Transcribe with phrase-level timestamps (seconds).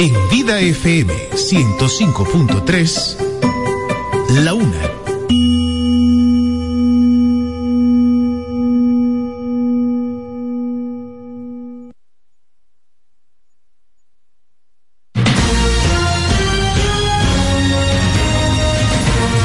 [0.00, 3.16] En Vida FM 105.3,
[4.44, 4.80] la una.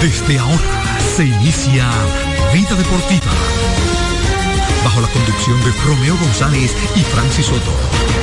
[0.02, 1.90] Desde ahora se inicia
[2.54, 3.32] Vida Deportiva.
[4.84, 8.23] Bajo la conducción de Romeo González y Francis Soto.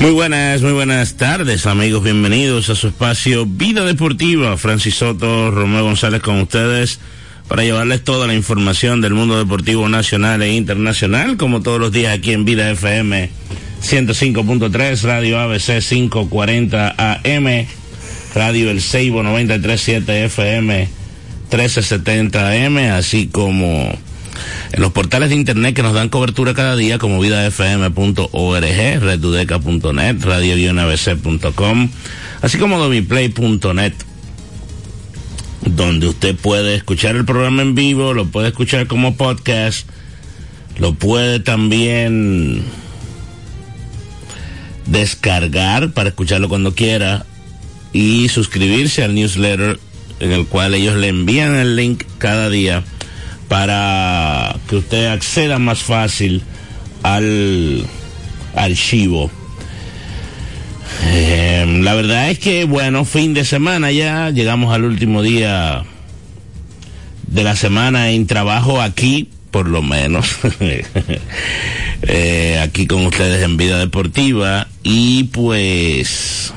[0.00, 2.04] Muy buenas, muy buenas tardes, amigos.
[2.04, 4.56] Bienvenidos a su espacio Vida Deportiva.
[4.56, 7.00] Francis Soto, Romeo González con ustedes
[7.48, 12.16] para llevarles toda la información del mundo deportivo nacional e internacional, como todos los días
[12.16, 13.30] aquí en Vida FM
[13.82, 17.66] 105.3, Radio ABC 540 AM,
[18.34, 20.88] Radio El Seibo 937 FM
[21.50, 23.96] 1370 AM, así como
[24.72, 31.88] en los portales de internet que nos dan cobertura cada día como vidafm.org, redudeca.net, radio-abc.com,
[32.42, 33.92] así como domiplay.net,
[35.64, 39.88] donde usted puede escuchar el programa en vivo, lo puede escuchar como podcast,
[40.78, 42.62] lo puede también
[44.86, 47.26] descargar para escucharlo cuando quiera
[47.92, 49.80] y suscribirse al newsletter
[50.20, 52.84] en el cual ellos le envían el link cada día
[53.48, 56.42] para que usted acceda más fácil
[57.02, 57.86] al
[58.54, 59.30] archivo.
[61.04, 65.84] Eh, la verdad es que, bueno, fin de semana ya, llegamos al último día
[67.26, 70.36] de la semana en trabajo aquí, por lo menos,
[72.02, 74.68] eh, aquí con ustedes en Vida Deportiva.
[74.82, 76.52] Y pues,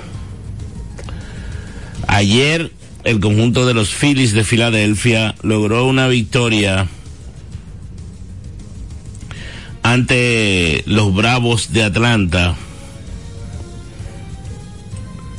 [2.08, 2.72] ayer
[3.04, 6.88] el conjunto de los Phillies de Filadelfia logró una victoria
[9.84, 12.56] ante los Bravos de Atlanta.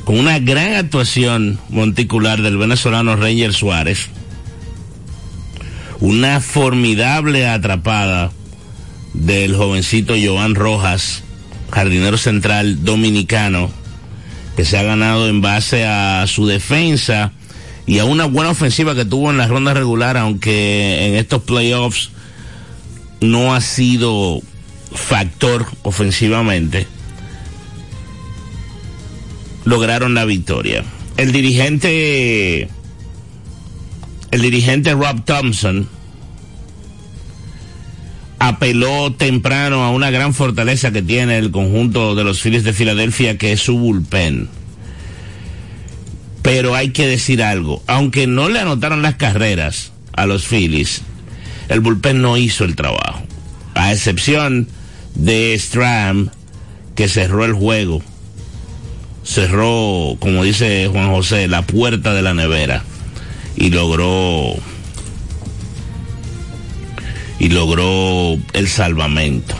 [0.03, 4.09] Con una gran actuación monticular del venezolano Ranger Suárez,
[5.99, 8.31] una formidable atrapada
[9.13, 11.23] del jovencito Joan Rojas,
[11.69, 13.69] jardinero central dominicano,
[14.57, 17.31] que se ha ganado en base a su defensa
[17.91, 22.11] y a una buena ofensiva que tuvo en la ronda regular, aunque en estos playoffs
[23.19, 24.39] no ha sido
[24.93, 26.87] factor ofensivamente,
[29.65, 30.85] lograron la victoria.
[31.17, 32.69] El dirigente,
[34.31, 35.89] el dirigente Rob Thompson
[38.39, 43.37] apeló temprano a una gran fortaleza que tiene el conjunto de los Phillies de Filadelfia,
[43.37, 44.60] que es su bullpen
[46.41, 47.83] pero hay que decir algo.
[47.87, 51.01] Aunque no le anotaron las carreras a los Phillies,
[51.69, 53.23] el bullpen no hizo el trabajo.
[53.75, 54.67] A excepción
[55.15, 56.29] de Stram,
[56.95, 58.01] que cerró el juego.
[59.23, 62.83] Cerró, como dice Juan José, la puerta de la nevera.
[63.55, 64.55] Y logró.
[67.39, 69.55] Y logró el salvamento.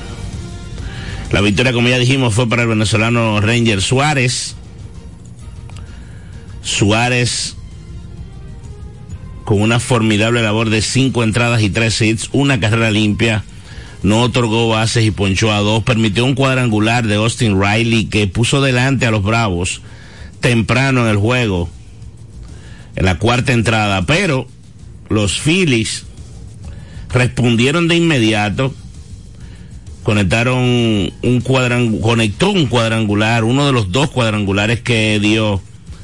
[1.32, 4.56] La victoria, como ya dijimos, fue para el venezolano Ranger Suárez
[6.62, 7.56] Suárez
[9.44, 13.44] con una formidable labor de cinco entradas y tres hits, una carrera limpia,
[14.04, 18.62] no otorgó bases y ponchó a dos, permitió un cuadrangular de Austin Riley que puso
[18.62, 19.82] delante a los Bravos
[20.40, 21.70] temprano en el juego,
[22.96, 24.48] en la cuarta entrada, pero
[25.10, 26.06] los Phillies
[27.10, 28.74] respondieron de inmediato,
[30.04, 30.60] conectaron
[31.22, 35.62] un cuadrangular, conectó un cuadrangular, uno de los dos cuadrangulares que dio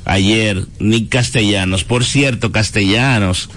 [0.08, 1.84] ayer Nick Castellanos.
[1.84, 3.50] Por cierto, Castellanos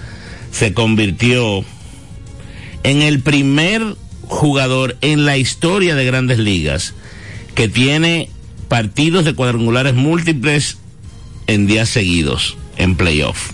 [0.52, 1.64] se convirtió
[2.82, 6.94] en el primer jugador en la historia de grandes ligas
[7.54, 8.28] que tiene
[8.68, 10.78] partidos de cuadrangulares múltiples
[11.46, 13.50] en días seguidos en playoff.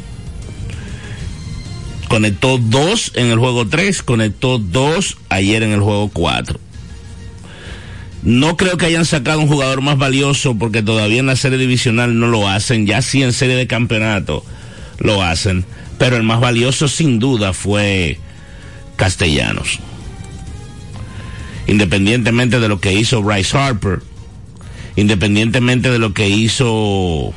[2.09, 6.61] Conectó dos en el juego 3, conectó dos ayer en el juego 4.
[8.27, 12.19] No creo que hayan sacado un jugador más valioso porque todavía en la serie divisional
[12.19, 14.45] no lo hacen, ya sí en serie de campeonato
[14.99, 15.65] lo hacen,
[15.97, 18.19] pero el más valioso sin duda fue
[18.97, 19.79] Castellanos.
[21.69, 24.01] Independientemente de lo que hizo Bryce Harper,
[24.97, 27.33] independientemente de lo que hizo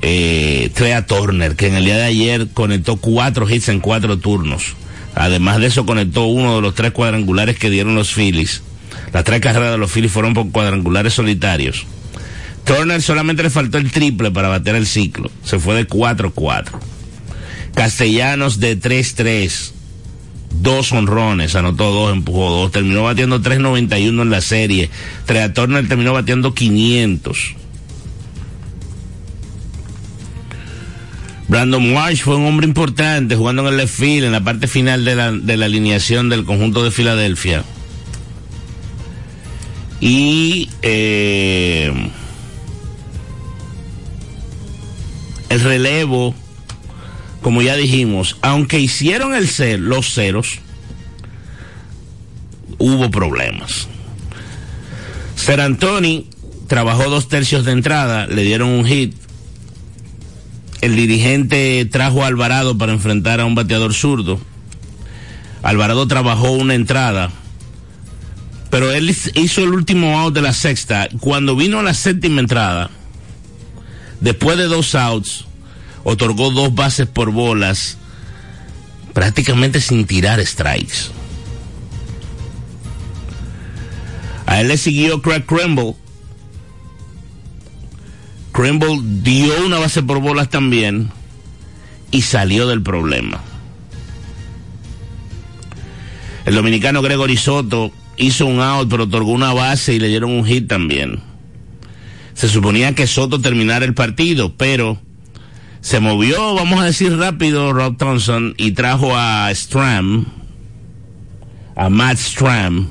[0.00, 4.76] eh, Trea Turner, que en el día de ayer conectó cuatro hits en cuatro turnos.
[5.14, 8.62] Además de eso, conectó uno de los tres cuadrangulares que dieron los Phillies.
[9.12, 11.86] Las tres carreras de los Phillies fueron por cuadrangulares solitarios.
[12.64, 15.30] Turner solamente le faltó el triple para bater el ciclo.
[15.42, 16.66] Se fue de 4-4.
[17.74, 19.72] Castellanos de 3-3.
[20.60, 22.72] Dos honrones, anotó dos, empujó dos.
[22.72, 24.90] Terminó batiendo 3.91 en la serie.
[25.24, 27.54] Trea Turner terminó batiendo 500.
[31.48, 35.06] Brandon Marsh fue un hombre importante jugando en el left field en la parte final
[35.06, 37.64] de la, de la alineación del conjunto de Filadelfia.
[40.00, 41.92] Y eh,
[45.48, 46.34] el relevo,
[47.42, 50.60] como ya dijimos, aunque hicieron el ser, los ceros,
[52.78, 53.88] hubo problemas.
[55.34, 56.28] Ser Antoni
[56.68, 59.14] trabajó dos tercios de entrada, le dieron un hit.
[60.80, 64.38] El dirigente trajo a Alvarado para enfrentar a un bateador zurdo.
[65.62, 67.30] Alvarado trabajó una entrada,
[68.70, 71.08] pero él hizo el último out de la sexta.
[71.20, 72.90] Cuando vino la séptima entrada,
[74.20, 75.46] después de dos outs,
[76.04, 77.96] otorgó dos bases por bolas,
[79.14, 81.10] prácticamente sin tirar strikes.
[84.46, 85.94] A él le siguió Craig Crumble.
[88.52, 91.10] Crumble dio una base por bolas también
[92.10, 93.42] y salió del problema.
[96.46, 100.44] El dominicano Gregory Soto hizo un out, pero otorgó una base y le dieron un
[100.44, 101.20] hit también.
[102.34, 104.98] Se suponía que Soto terminara el partido, pero
[105.80, 110.26] se movió, vamos a decir rápido, Rob Thompson y trajo a Stram,
[111.76, 112.88] a Matt Stram,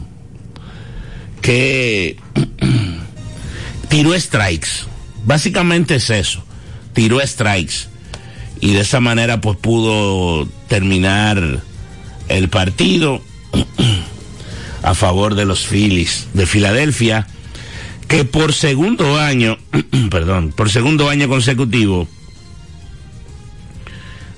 [1.41, 2.17] que
[3.89, 4.69] tiró strikes.
[5.25, 6.43] Básicamente es eso,
[6.93, 7.87] tiró strikes.
[8.59, 11.61] Y de esa manera pues pudo terminar
[12.27, 13.21] el partido
[14.83, 17.27] a favor de los Phillies de Filadelfia,
[18.07, 19.57] que por segundo año,
[20.09, 22.07] perdón, por segundo año consecutivo,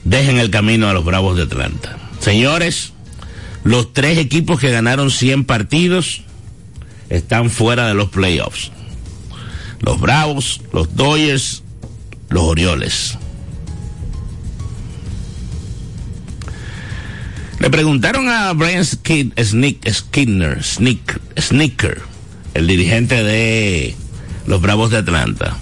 [0.03, 1.97] dejen el camino a los Bravos de Atlanta.
[2.19, 2.93] Señores,
[3.63, 6.23] los tres equipos que ganaron 100 partidos
[7.09, 8.71] están fuera de los playoffs.
[9.81, 11.63] Los Bravos, los Dodgers,
[12.29, 13.17] los Orioles.
[17.59, 22.01] Le preguntaron a Brian Skid, Snick, Skinner, Snick, Snicker,
[22.53, 23.95] el dirigente de
[24.45, 25.57] los Bravos de Atlanta,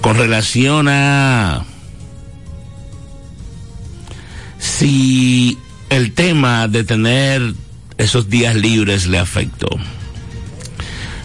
[0.00, 1.64] con relación a
[4.58, 5.56] si
[5.88, 7.54] el tema de tener
[7.96, 9.68] esos días libres le afectó.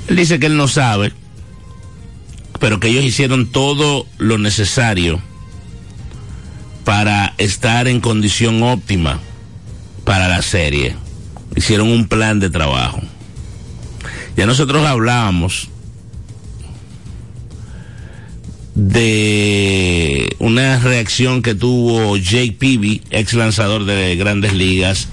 [0.07, 1.13] Él dice que él no sabe,
[2.59, 5.19] pero que ellos hicieron todo lo necesario
[6.83, 9.19] para estar en condición óptima
[10.10, 10.96] para la serie.
[11.56, 13.00] Hicieron un plan de trabajo.
[14.36, 15.70] Ya nosotros hablábamos
[18.74, 25.10] de una reacción que tuvo Jake Peavy, ex lanzador de grandes ligas,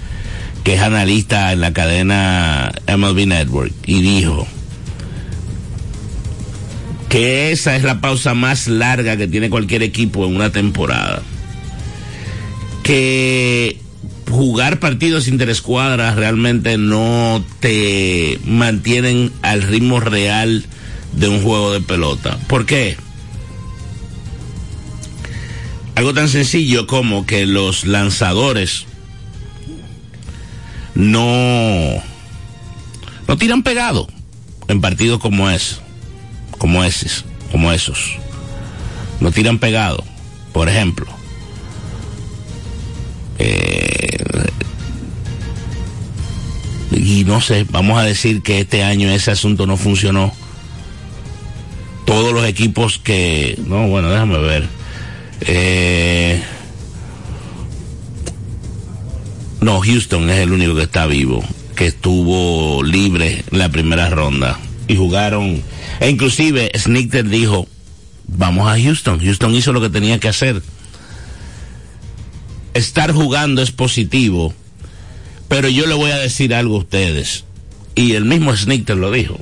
[0.63, 4.47] que es analista en la cadena MLB Network, y dijo
[7.07, 11.21] que esa es la pausa más larga que tiene cualquier equipo en una temporada.
[12.81, 13.85] Que
[14.29, 20.65] jugar partidos interescuadras realmente no te mantienen al ritmo real
[21.13, 22.37] de un juego de pelota.
[22.47, 22.97] ¿Por qué?
[25.95, 28.85] Algo tan sencillo como que los lanzadores
[30.93, 32.03] no
[33.27, 34.07] no tiran pegado
[34.67, 35.81] en partidos como es,
[36.57, 38.17] como esos, como esos.
[39.19, 40.03] No tiran pegado.
[40.53, 41.07] Por ejemplo,
[43.39, 44.17] eh,
[46.91, 50.33] y no sé, vamos a decir que este año ese asunto no funcionó.
[52.05, 54.67] Todos los equipos que, no, bueno, déjame ver.
[55.41, 56.41] Eh,
[59.61, 61.43] no, Houston es el único que está vivo,
[61.75, 65.61] que estuvo libre en la primera ronda y jugaron.
[65.99, 67.67] E inclusive Snicker dijo,
[68.27, 69.19] vamos a Houston.
[69.19, 70.61] Houston hizo lo que tenía que hacer
[72.77, 74.53] estar jugando es positivo,
[75.47, 77.45] pero yo le voy a decir algo a ustedes.
[77.95, 79.39] Y el mismo Snicker lo dijo.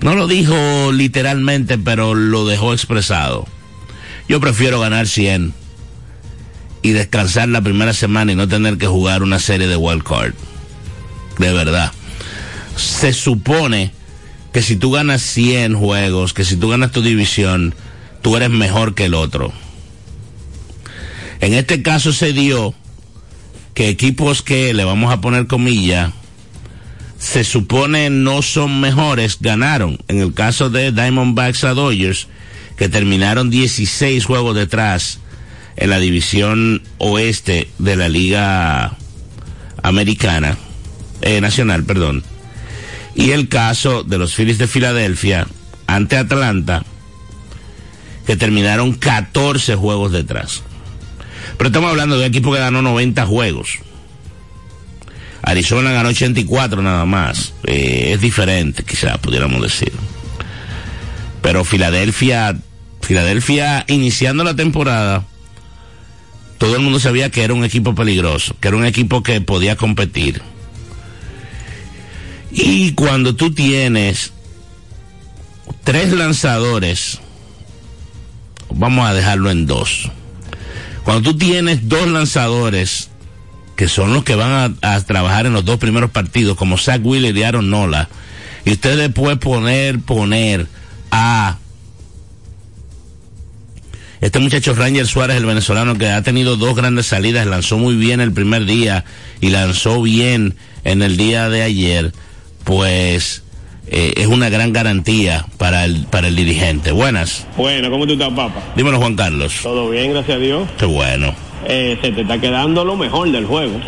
[0.00, 3.46] No lo dijo literalmente, pero lo dejó expresado.
[4.28, 5.52] Yo prefiero ganar 100
[6.82, 10.34] y descansar la primera semana y no tener que jugar una serie de wild card.
[11.38, 11.92] De verdad.
[12.76, 13.92] Se supone
[14.52, 17.74] que si tú ganas 100 juegos, que si tú ganas tu división,
[18.22, 19.52] tú eres mejor que el otro.
[21.40, 22.74] En este caso se dio
[23.74, 26.12] que equipos que, le vamos a poner comillas,
[27.18, 29.98] se supone no son mejores, ganaron.
[30.08, 32.28] En el caso de Diamondbacks a Dodgers,
[32.76, 35.20] que terminaron 16 juegos detrás
[35.76, 38.96] en la división oeste de la Liga
[39.82, 40.56] Americana,
[41.22, 42.22] eh, Nacional, perdón.
[43.14, 45.46] Y el caso de los Phillies de Filadelfia
[45.86, 46.84] ante Atlanta,
[48.26, 50.62] que terminaron 14 juegos detrás.
[51.60, 53.80] Pero estamos hablando de un equipo que ganó 90 juegos.
[55.42, 57.52] Arizona ganó 84 nada más.
[57.64, 59.92] Eh, es diferente, quizás pudiéramos decir.
[61.42, 62.56] Pero Filadelfia,
[63.02, 65.26] Filadelfia iniciando la temporada,
[66.56, 69.76] todo el mundo sabía que era un equipo peligroso, que era un equipo que podía
[69.76, 70.40] competir.
[72.50, 74.32] Y cuando tú tienes
[75.84, 77.20] tres lanzadores,
[78.70, 80.10] vamos a dejarlo en dos.
[81.10, 83.10] Cuando tú tienes dos lanzadores
[83.74, 87.36] que son los que van a, trabajar en los dos primeros partidos, como Zach Wheeler
[87.36, 88.08] y Aaron Nola,
[88.64, 90.68] y usted después poner, poner
[91.10, 91.58] a
[94.20, 98.20] este muchacho Ranger Suárez, el venezolano, que ha tenido dos grandes salidas, lanzó muy bien
[98.20, 99.04] el primer día
[99.40, 102.12] y lanzó bien en el día de ayer,
[102.62, 103.42] pues
[103.90, 106.92] eh, es una gran garantía para el, para el dirigente.
[106.92, 107.46] Buenas.
[107.56, 108.62] Bueno, ¿cómo tú estás, papá?
[108.76, 109.60] Dímelo, Juan Carlos.
[109.62, 110.68] Todo bien, gracias a Dios.
[110.78, 111.34] Qué bueno.
[111.66, 113.80] Eh, se te está quedando lo mejor del juego.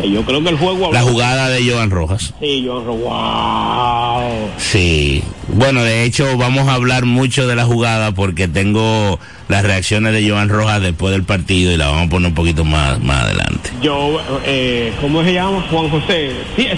[0.00, 0.92] Que yo creo que el juego...
[0.92, 2.34] La jugada de Joan Rojas.
[2.40, 3.00] Sí, Joan Rojas.
[3.00, 4.50] Wow.
[4.58, 5.22] Sí.
[5.48, 10.28] Bueno, de hecho, vamos a hablar mucho de la jugada porque tengo las reacciones de
[10.28, 13.70] Joan Rojas después del partido y la vamos a poner un poquito más, más adelante.
[13.82, 15.64] Yo, eh, ¿cómo se llama?
[15.70, 16.32] Juan José.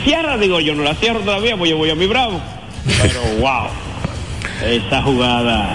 [0.04, 2.40] Cierra, digo yo, no la cierro todavía, pues yo voy a mi bravo.
[3.00, 3.68] Pero, wow.
[4.64, 5.74] Esa jugada.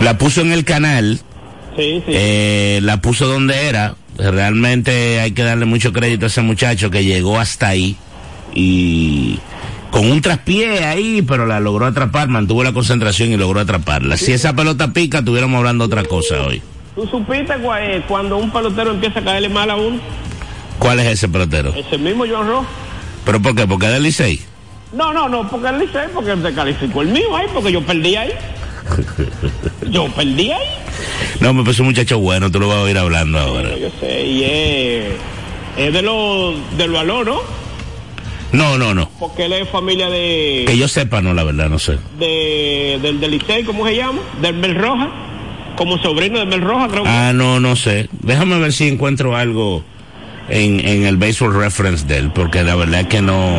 [0.00, 1.20] La puso en el canal.
[1.78, 2.12] Sí, sí.
[2.12, 3.94] Eh, la puso donde era.
[4.16, 7.96] Realmente hay que darle mucho crédito a ese muchacho que llegó hasta ahí
[8.52, 9.38] y
[9.92, 14.16] con un traspié ahí, pero la logró atrapar, mantuvo la concentración y logró atraparla.
[14.16, 16.60] Si esa pelota pica, estuviéramos hablando otra cosa hoy.
[16.96, 17.54] ¿Tú supiste
[18.08, 20.00] cuando un pelotero empieza a caerle mal a uno?
[20.80, 21.72] ¿Cuál es ese pelotero?
[21.76, 22.68] Ese mismo Joan Rojas.
[23.24, 23.68] ¿Pero por qué?
[23.68, 24.40] ¿Porque es del Licey?
[24.92, 28.16] No, no, no, porque el Licey, porque se calificó el mío ahí, porque yo perdí
[28.16, 28.32] ahí.
[29.90, 30.87] yo perdí ahí.
[31.40, 33.76] No, me parece un muchacho bueno, tú lo vas a oír hablando ahora.
[33.78, 35.04] Yo sé, y es,
[35.76, 37.40] es de los del valor, ¿no?
[38.52, 39.10] No, no, no.
[39.20, 40.64] Porque él es familia de...
[40.66, 41.98] Que yo sepa, no, la verdad, no sé.
[42.18, 44.20] De, del, del Licey, ¿cómo se llama?
[44.40, 45.10] Del Mel Roja.
[45.76, 47.08] Como sobrino de Mel Roja, creo que...
[47.10, 48.08] Ah, no, no sé.
[48.22, 49.84] Déjame ver si encuentro algo
[50.48, 53.54] en, en el Baseball Reference de él, porque la verdad es que no,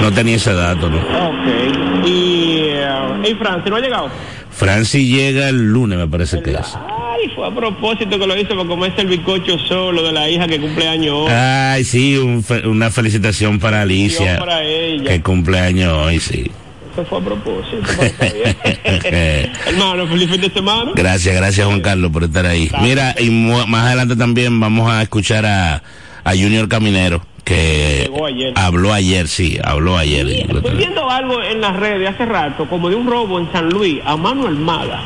[0.00, 0.98] no tenía ese dato, ¿no?
[0.98, 2.06] Ok.
[2.06, 4.08] ¿Y, uh, ¿y Francis no ha llegado?
[4.50, 6.78] Francis llega el lunes, me parece que es.
[7.22, 10.46] Ay, fue a propósito que lo hizo para comerse el bizcocho solo de la hija
[10.46, 11.30] que cumple años hoy.
[11.30, 14.38] Ay, sí, un fe, una felicitación para Alicia.
[14.38, 15.10] Para ella.
[15.10, 16.50] Que cumple años hoy, sí.
[16.92, 17.82] Eso fue a propósito.
[19.66, 20.92] Hermano, feliz fin de semana.
[20.94, 22.70] Gracias, gracias Juan Carlos por estar ahí.
[22.82, 25.82] Mira, y más adelante también vamos a escuchar a,
[26.24, 28.52] a Junior Caminero que ayer.
[28.56, 30.26] habló ayer, sí, habló ayer.
[30.26, 33.68] Sí, estoy viendo algo en las redes hace rato, como de un robo en San
[33.68, 35.02] Luis a mano armada.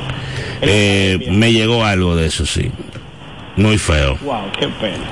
[0.62, 2.70] Eh, me llegó algo de eso, sí.
[3.56, 4.16] Muy feo.
[4.22, 5.04] Wow, qué pena.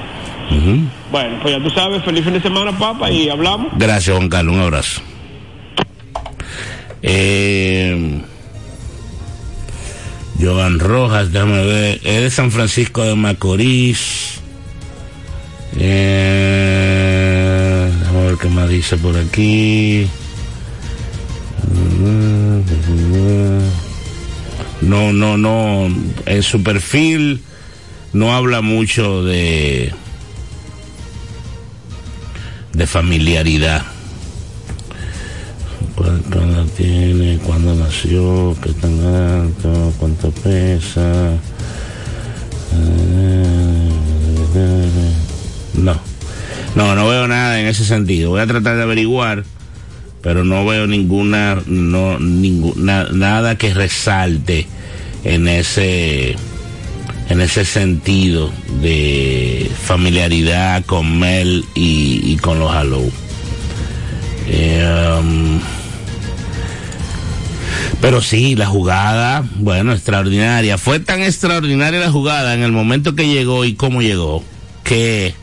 [0.50, 0.88] Uh -huh.
[1.10, 3.68] Bueno, pues ya tú sabes, feliz fin de semana, papá, y hablamos.
[3.76, 5.00] Gracias, Juan Carlos, un abrazo.
[7.02, 8.20] Eh,
[10.40, 14.40] Joan Rojas, déjame ver, es de San Francisco de Macorís.
[15.78, 17.10] Eh,
[18.00, 20.06] déjame ver qué más dice por aquí.
[24.86, 25.88] No, no, no.
[26.26, 27.42] En su perfil
[28.12, 29.92] no habla mucho de
[32.72, 33.82] de familiaridad.
[35.94, 37.38] ¿Cuándo tiene?
[37.38, 38.56] ¿Cuándo nació?
[38.62, 39.92] ¿Qué tan alto?
[39.98, 41.32] ¿Cuánto pesa?
[45.74, 46.00] No,
[46.74, 48.30] no, no veo nada en ese sentido.
[48.30, 49.44] Voy a tratar de averiguar,
[50.24, 54.66] pero no veo ninguna, no, ninguna, nada que resalte
[55.22, 56.34] en ese,
[57.28, 58.50] en ese sentido
[58.80, 63.02] de familiaridad con Mel y, con los Halo.
[64.48, 65.60] Eh, um,
[68.00, 70.78] pero sí, la jugada, bueno, extraordinaria.
[70.78, 74.42] Fue tan extraordinaria la jugada en el momento que llegó y cómo llegó,
[74.84, 75.34] que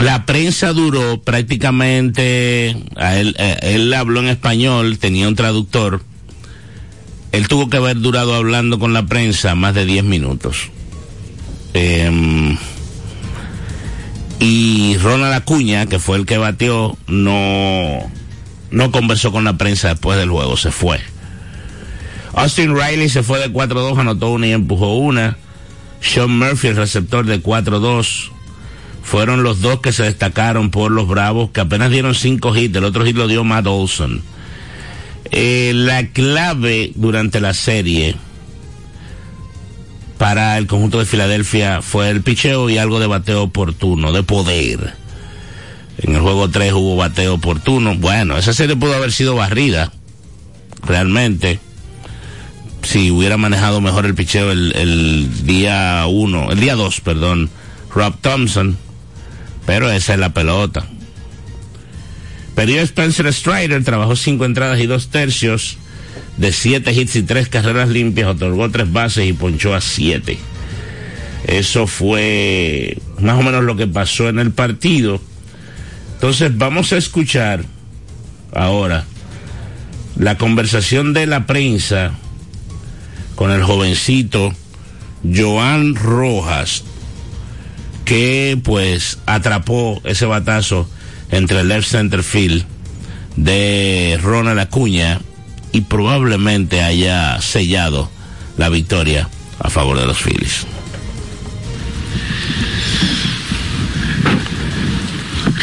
[0.00, 6.02] la prensa duró prácticamente, él, habló en español, tenía un traductor,
[7.32, 10.70] él tuvo que haber durado hablando con la prensa más de 10 minutos.
[11.74, 12.56] Eh,
[14.40, 18.10] Y Ronald Acuña, que fue el que batió, no,
[18.70, 20.98] no conversó con la prensa después del juego, se fue.
[22.32, 25.36] Austin Riley se fue de 4-2, anotó una y empujó una.
[26.00, 28.30] Sean Murphy, el receptor de 4-2,
[29.02, 32.84] fueron los dos que se destacaron por los Bravos, que apenas dieron cinco hits, el
[32.84, 34.22] otro hit lo dio Matt Olson.
[35.32, 38.16] Eh, la clave durante la serie
[40.18, 44.94] para el conjunto de Filadelfia fue el picheo y algo de bateo oportuno, de poder.
[45.98, 47.94] En el juego 3 hubo bateo oportuno.
[47.96, 49.92] Bueno, esa serie pudo haber sido barrida,
[50.82, 51.60] realmente,
[52.82, 57.50] si hubiera manejado mejor el picheo el, día 1, el día 2, perdón,
[57.94, 58.76] Rob Thompson,
[59.70, 60.84] pero esa es la pelota.
[62.56, 65.78] Perdió Spencer Strider, trabajó cinco entradas y dos tercios
[66.38, 70.40] de siete hits y tres carreras limpias, otorgó tres bases y ponchó a siete.
[71.46, 75.20] Eso fue más o menos lo que pasó en el partido.
[76.14, 77.64] Entonces vamos a escuchar
[78.52, 79.04] ahora
[80.16, 82.10] la conversación de la prensa
[83.36, 84.52] con el jovencito
[85.32, 86.82] Joan Rojas,
[88.10, 90.90] que pues atrapó ese batazo
[91.30, 92.64] entre el left center field
[93.36, 95.20] de Ronald Acuña
[95.70, 98.10] y probablemente haya sellado
[98.58, 99.28] la victoria
[99.60, 100.66] a favor de los Phillies.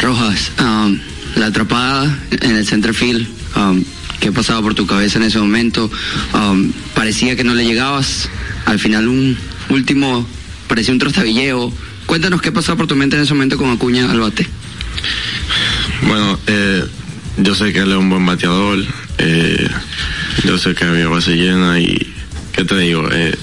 [0.00, 0.98] Rojas, um,
[1.36, 3.84] la atrapada en el center field, um,
[4.20, 5.90] ¿qué pasaba por tu cabeza en ese momento?
[6.32, 8.30] Um, parecía que no le llegabas,
[8.64, 9.36] al final un
[9.68, 10.26] último,
[10.66, 11.87] parecía un trastabilleo.
[12.08, 14.48] Cuéntanos qué pasaba por tu mente en ese momento con Acuña al bate.
[16.00, 16.82] Bueno, eh,
[17.36, 18.78] yo sé que él es un buen bateador,
[19.18, 19.68] eh,
[20.42, 22.14] yo sé que mi base llena y,
[22.52, 23.06] ¿qué te digo?
[23.12, 23.36] Eh,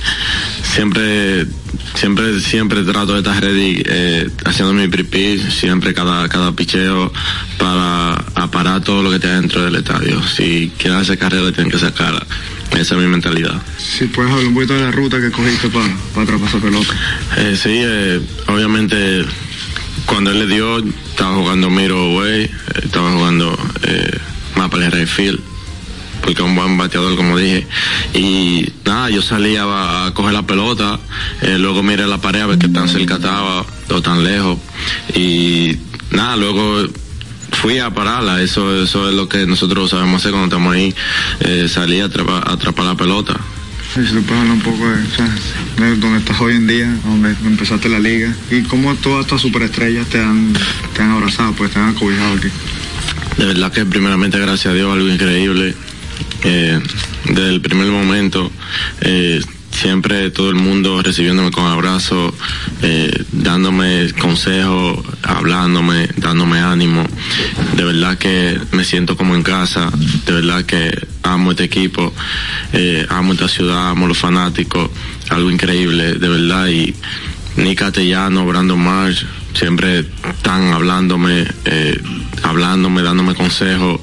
[0.63, 1.45] siempre,
[1.93, 3.83] siempre, siempre trato de estar ready,
[4.45, 7.13] haciendo mi pre siempre cada, cada picheo
[7.59, 10.23] para aparar todo lo que está dentro del estadio.
[10.23, 12.25] Si quieres hacer carrera, tienen que sacar.
[12.75, 13.61] Esa es mi mentalidad.
[13.77, 16.93] Si puedes hablar un poquito de la ruta que cogiste para, para atrapar esa pelota.
[17.37, 19.25] Eh, sí, eh, obviamente
[20.05, 22.51] cuando él le dio, estaba jugando Miro Way, eh,
[22.83, 24.17] estaba jugando eh,
[24.55, 25.39] Maple Rayfield,
[26.21, 27.65] porque es un buen bateador, como dije.
[28.13, 30.99] Y nada, yo salía a, a coger la pelota,
[31.41, 34.59] eh, luego miré la pared a ver qué tan cerca estaba o tan lejos.
[35.13, 35.77] Y
[36.11, 36.85] nada, luego
[37.65, 40.93] fui a pararla, eso, eso es lo que nosotros sabemos hacer cuando estamos ahí,
[41.39, 43.41] eh, salí a atrapar, a atrapar la pelota.
[43.91, 45.35] Si tú puedes hablar un poco de, o sea,
[45.77, 50.05] de dónde estás hoy en día, donde empezaste la liga y cómo todas estas superestrellas
[50.09, 50.53] te han,
[50.93, 52.49] te han abrazado, pues te han acobijado aquí.
[53.39, 55.73] De verdad que primeramente gracias a Dios algo increíble.
[56.43, 56.79] Eh,
[57.25, 58.51] desde el primer momento,
[59.01, 59.41] eh,
[59.75, 62.33] siempre todo el mundo recibiéndome con abrazos,
[62.81, 67.03] eh, dándome consejos, hablándome, dándome ánimo.
[67.75, 69.91] De verdad que me siento como en casa,
[70.25, 72.13] de verdad que amo este equipo,
[72.71, 74.89] eh, amo esta ciudad, amo los fanáticos,
[75.29, 76.67] algo increíble, de verdad.
[76.67, 76.95] Y
[77.57, 82.01] Nick Castellano, Brandon Marsh, siempre están hablándome, eh,
[82.43, 83.99] hablándome, dándome consejos.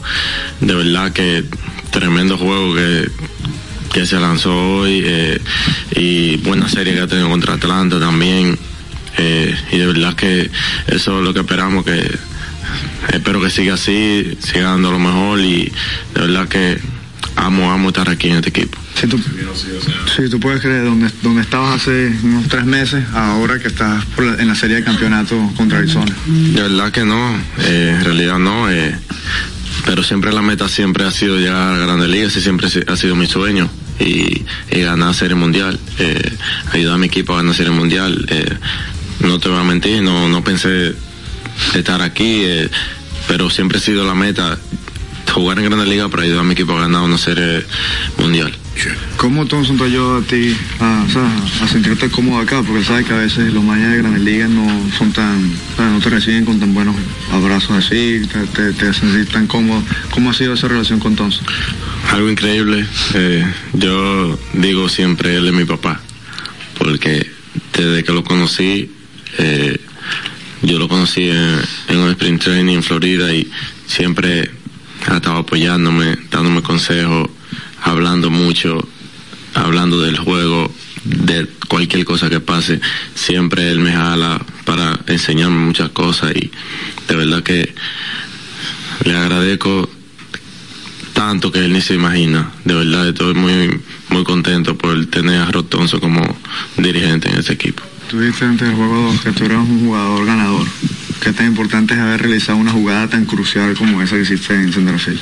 [0.61, 1.45] De verdad que
[1.91, 3.11] tremendo juego que,
[3.93, 5.41] que se lanzó hoy eh,
[5.97, 8.59] y buena serie que ha tenido contra Atlanta también.
[9.19, 10.51] Eh, y de verdad que
[10.87, 12.11] eso es lo que esperamos, que
[13.13, 15.71] espero que siga así, siga dando lo mejor y
[16.15, 16.79] de verdad que
[17.37, 18.79] amo, amo estar aquí en este equipo.
[18.99, 19.19] Si tú,
[20.17, 24.25] si tú puedes creer, donde, donde estabas hace unos tres meses, ahora que estás por
[24.25, 26.15] la- en la serie de campeonato contra Arizona.
[26.27, 28.95] De verdad que no, eh, en realidad no, eh,
[29.85, 33.15] pero siempre la meta siempre ha sido llegar a Grandes Ligas, ese siempre ha sido
[33.17, 36.37] mi sueño y, ganar Serie Mundial, eh,
[36.73, 38.27] ayudar a mi equipo a ganar Serie Mundial.
[38.29, 38.57] eh,
[39.21, 40.95] no te voy a mentir, no, no pensé
[41.75, 42.69] estar aquí, eh,
[43.29, 44.59] pero siempre ha sido la meta
[45.33, 47.65] jugar en Grandes Ligas para ayudar a mi equipo a ganar una Serie
[48.19, 48.53] Mundial.
[49.17, 52.63] ¿Cómo Thompson te ayudó a ti a, sentirte cómodo acá?
[52.63, 54.67] Porque sabes que a veces los mayas de Grandes Ligas no
[54.99, 56.97] son tan, o sea, no te reciben con tan buenos
[57.31, 58.23] abrazos así,
[58.55, 59.83] te, te, hacen tan cómodo.
[60.11, 61.45] ¿Cómo ha sido esa relación con Thompson?
[62.11, 62.87] Algo increíble.
[63.15, 66.01] eh, yo digo siempre él es mi papá,
[66.79, 67.31] porque
[67.77, 68.91] desde que lo conocí,
[69.39, 69.79] eh,
[70.63, 73.49] yo lo conocí en, en un sprint training en Florida y
[73.87, 74.51] siempre
[75.07, 77.29] ha estado apoyándome, dándome consejos,
[77.83, 78.87] hablando mucho,
[79.55, 80.73] hablando del juego,
[81.05, 82.81] de cualquier cosa que pase.
[83.15, 86.51] Siempre él me jala para enseñarme muchas cosas y
[87.09, 87.75] de verdad que
[89.05, 89.89] le agradezco
[91.13, 92.51] tanto que él ni se imagina.
[92.65, 96.37] De verdad estoy muy muy contento por tener a Rod Thompson como
[96.77, 97.83] dirigente en este equipo.
[98.11, 100.67] Tú dijiste antes del juego 2 que tú eras un jugador ganador.
[101.23, 104.73] Qué tan importante es haber realizado una jugada tan crucial como esa que hiciste en
[104.73, 105.21] Centrofield.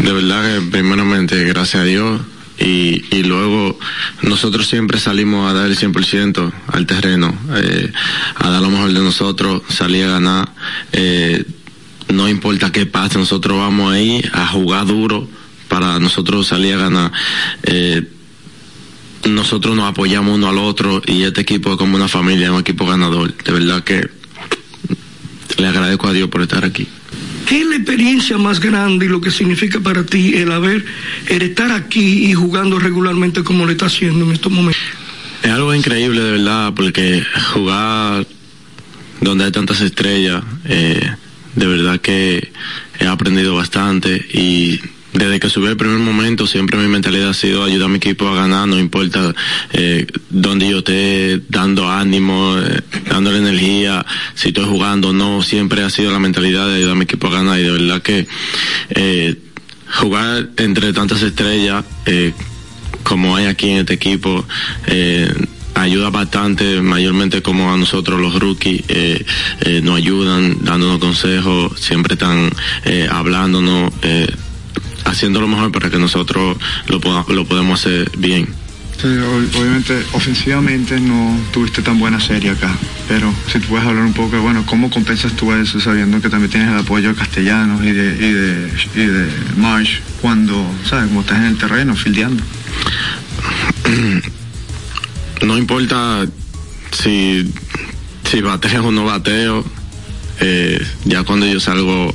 [0.00, 2.20] De verdad que primeramente, gracias a Dios,
[2.58, 3.78] y, y, luego
[4.22, 7.92] nosotros siempre salimos a dar el 100% al terreno, eh,
[8.34, 10.52] a dar lo mejor de nosotros, salir a ganar.
[10.90, 11.44] Eh,
[12.08, 15.28] no importa qué pase, nosotros vamos ahí a jugar duro
[15.68, 17.12] para nosotros salir a ganar.
[17.62, 18.10] Eh,
[19.28, 22.86] nosotros nos apoyamos uno al otro y este equipo es como una familia, un equipo
[22.86, 23.36] ganador.
[23.36, 24.17] De verdad que
[25.58, 26.86] le agradezco a Dios por estar aquí.
[27.46, 30.84] ¿Qué es la experiencia más grande y lo que significa para ti el haber,
[31.28, 34.82] el estar aquí y jugando regularmente como lo está haciendo en estos momentos?
[35.42, 38.26] Es algo increíble de verdad, porque jugar
[39.20, 41.00] donde hay tantas estrellas, eh,
[41.54, 42.52] de verdad que
[43.00, 44.80] he aprendido bastante y
[45.12, 48.28] desde que subí el primer momento siempre mi mentalidad ha sido ayudar a mi equipo
[48.28, 49.34] a ganar, no importa
[49.72, 55.82] eh, dónde yo esté dando ánimo, eh, dándole energía, si estoy jugando o no, siempre
[55.82, 57.58] ha sido la mentalidad de ayudar a mi equipo a ganar.
[57.58, 58.26] Y de verdad que
[58.90, 59.36] eh,
[59.94, 62.32] jugar entre tantas estrellas eh,
[63.02, 64.46] como hay aquí en este equipo,
[64.86, 65.32] eh,
[65.74, 69.24] ayuda bastante, mayormente como a nosotros los rookies, eh,
[69.60, 72.50] eh, nos ayudan, dándonos consejos, siempre están
[72.84, 74.26] eh, hablándonos, eh,
[75.08, 78.48] haciendo lo mejor para que nosotros lo, poda- lo podamos hacer bien.
[79.00, 82.68] Sí, obviamente, ofensivamente no tuviste tan buena serie acá,
[83.06, 86.50] pero si tú puedes hablar un poco, bueno, ¿cómo compensas tú eso sabiendo que también
[86.50, 91.06] tienes el apoyo de Castellanos y de, y de, y de Marsh cuando, ¿sabes?
[91.06, 92.42] Como estás en el terreno, fildeando.
[95.46, 96.26] no importa
[96.90, 97.52] si,
[98.28, 99.64] si bateo o no bateo,
[100.40, 102.14] eh, ya cuando yo salgo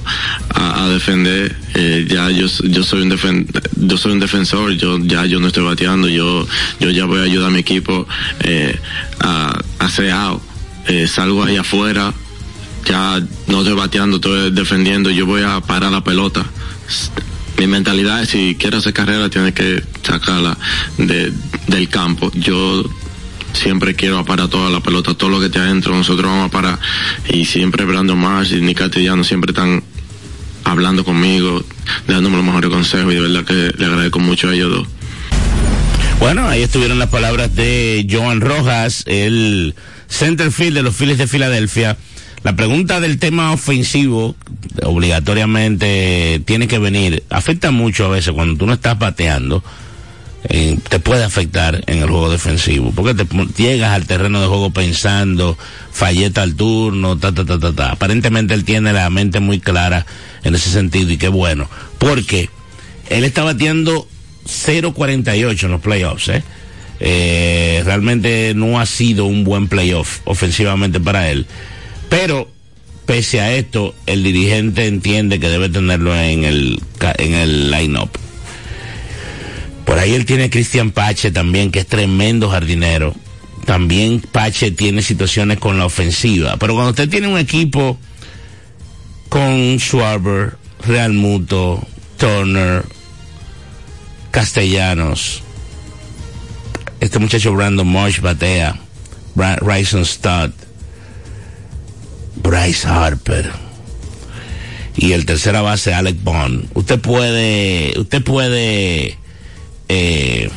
[0.55, 5.25] a, defender, eh, ya yo, yo soy un defen- yo soy un defensor, yo ya
[5.25, 6.45] yo no estoy bateando, yo
[6.79, 8.07] yo ya voy a ayudar a mi equipo
[8.41, 8.77] eh,
[9.19, 10.41] a, a hacer out.
[10.87, 12.13] Eh, salgo ahí afuera,
[12.85, 16.45] ya no estoy bateando, estoy defendiendo, yo voy a parar la pelota.
[17.57, 20.57] Mi mentalidad es si quieres hacer carrera tienes que sacarla
[20.97, 21.31] de,
[21.67, 22.31] del campo.
[22.33, 22.83] Yo
[23.53, 26.79] siempre quiero parar toda la pelota, todo lo que esté adentro, nosotros vamos a parar.
[27.29, 29.83] Y siempre Brandon Marsh y Nick Castellano siempre están
[30.63, 31.63] hablando conmigo,
[32.07, 34.87] dándome los mejores consejos y de verdad que le agradezco mucho a ellos dos.
[36.19, 39.75] Bueno, ahí estuvieron las palabras de Joan Rojas, el
[40.07, 41.97] centerfield de los Phillies de Filadelfia.
[42.43, 44.35] La pregunta del tema ofensivo,
[44.83, 47.23] obligatoriamente tiene que venir.
[47.29, 49.63] Afecta mucho a veces cuando tú no estás bateando.
[50.49, 53.25] Eh, te puede afectar en el juego defensivo, porque te
[53.55, 55.57] llegas al terreno de juego pensando,
[55.91, 57.91] falleta al turno, ta, ta, ta, ta, ta.
[57.91, 60.05] Aparentemente él tiene la mente muy clara
[60.43, 62.49] en ese sentido y qué bueno, porque
[63.09, 64.07] él está bateando
[64.45, 66.43] 0.48 en los playoffs, ¿eh?
[66.99, 71.45] Eh, realmente no ha sido un buen playoff ofensivamente para él.
[72.09, 72.49] Pero,
[73.05, 76.81] pese a esto, el dirigente entiende que debe tenerlo en el,
[77.17, 78.09] en el line-up.
[79.85, 83.13] Por ahí él tiene Cristian Pache también, que es tremendo jardinero.
[83.65, 86.57] También Pache tiene situaciones con la ofensiva.
[86.57, 87.97] Pero cuando usted tiene un equipo
[89.29, 91.85] con Schwarber, Real Muto,
[92.17, 92.85] Turner,
[94.31, 95.41] Castellanos,
[96.99, 98.79] este muchacho Brandon Marsh batea,
[99.35, 100.53] Bryson Stott,
[102.35, 103.51] Bryce Harper
[104.95, 106.69] y el tercera base Alec Bond.
[106.73, 109.17] Usted puede, usted puede
[109.95, 110.49] eh,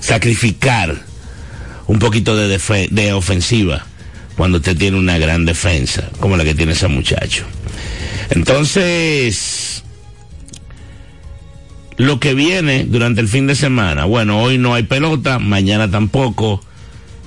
[0.00, 0.96] sacrificar
[1.86, 2.58] un poquito de,
[2.90, 3.84] de ofensiva
[4.36, 7.44] cuando usted tiene una gran defensa como la que tiene ese muchacho.
[8.30, 9.82] Entonces,
[11.98, 16.62] lo que viene durante el fin de semana, bueno, hoy no hay pelota, mañana tampoco,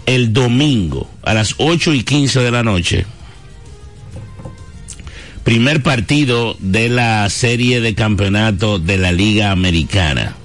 [0.08, 3.06] el domingo a las 8 y 15 de la noche,
[5.43, 10.36] primer partido de la serie de campeonato de la Liga Americana.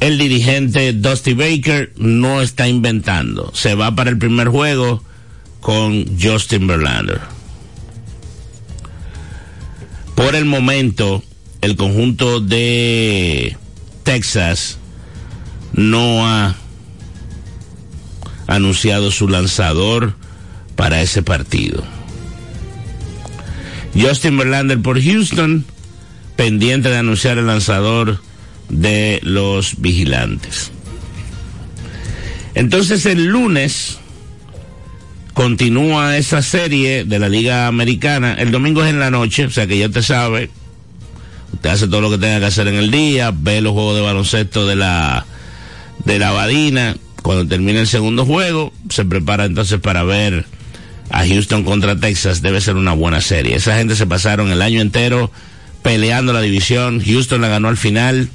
[0.00, 5.02] El dirigente Dusty Baker no está inventando, se va para el primer juego
[5.60, 7.20] con Justin Verlander.
[10.14, 11.22] Por el momento,
[11.62, 13.56] el conjunto de
[14.02, 14.78] Texas
[15.72, 16.54] no ha
[18.46, 20.14] anunciado su lanzador
[20.76, 21.82] para ese partido.
[23.98, 25.64] Justin Verlander por Houston,
[26.36, 28.20] pendiente de anunciar el lanzador
[28.68, 30.72] de los vigilantes.
[32.54, 33.98] Entonces el lunes
[35.34, 38.34] continúa esa serie de la Liga Americana.
[38.34, 40.50] El domingo es en la noche, o sea que ya te sabe.
[41.52, 44.02] Usted hace todo lo que tenga que hacer en el día, ve los juegos de
[44.02, 45.26] baloncesto de la
[46.04, 50.44] de la Badina Cuando termine el segundo juego, se prepara entonces para ver
[51.10, 52.42] a Houston contra Texas.
[52.42, 53.56] Debe ser una buena serie.
[53.56, 55.30] Esa gente se pasaron el año entero
[55.82, 57.02] peleando la división.
[57.04, 58.28] Houston la ganó al final.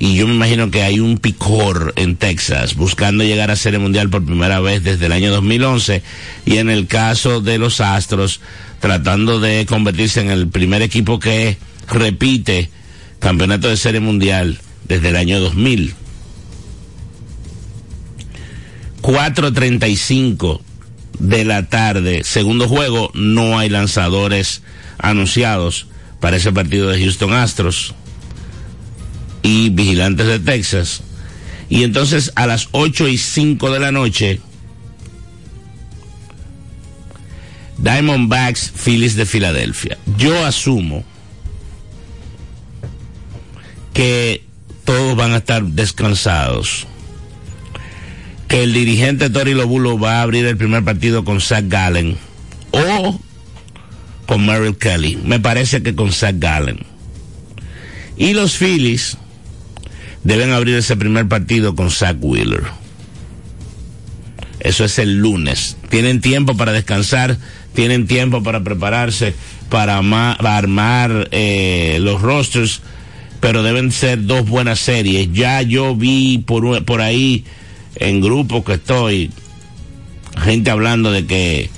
[0.00, 4.10] Y yo me imagino que hay un picor en Texas buscando llegar a Serie Mundial
[4.10, 6.02] por primera vez desde el año 2011.
[6.46, 8.40] Y en el caso de los Astros,
[8.78, 12.70] tratando de convertirse en el primer equipo que repite
[13.18, 15.94] campeonato de Serie Mundial desde el año 2000.
[19.02, 20.60] 4.35
[21.18, 24.62] de la tarde, segundo juego, no hay lanzadores
[24.98, 25.86] anunciados
[26.20, 27.94] para ese partido de Houston Astros
[29.42, 31.02] y Vigilantes de Texas.
[31.68, 34.40] Y entonces a las 8 y 5 de la noche,
[37.78, 39.98] Diamondbacks Phillies de Filadelfia.
[40.16, 41.04] Yo asumo
[43.92, 44.44] que
[44.84, 46.86] todos van a estar descansados.
[48.48, 52.16] Que el dirigente Tori Lobulo va a abrir el primer partido con Zach Gallen
[52.70, 53.20] o
[54.26, 55.18] con Merrill Kelly.
[55.24, 56.80] Me parece que con Zach Gallen.
[58.16, 59.16] Y los Phillies
[60.24, 62.64] deben abrir ese primer partido con Zach Wheeler.
[64.60, 65.76] Eso es el lunes.
[65.88, 67.38] Tienen tiempo para descansar,
[67.74, 69.34] tienen tiempo para prepararse,
[69.68, 72.80] para, armar eh, los rosters,
[73.40, 75.32] pero deben ser dos buenas series.
[75.32, 77.44] Ya yo vi por, por ahí
[77.96, 79.30] en grupos que estoy,
[80.42, 81.70] gente hablando de que,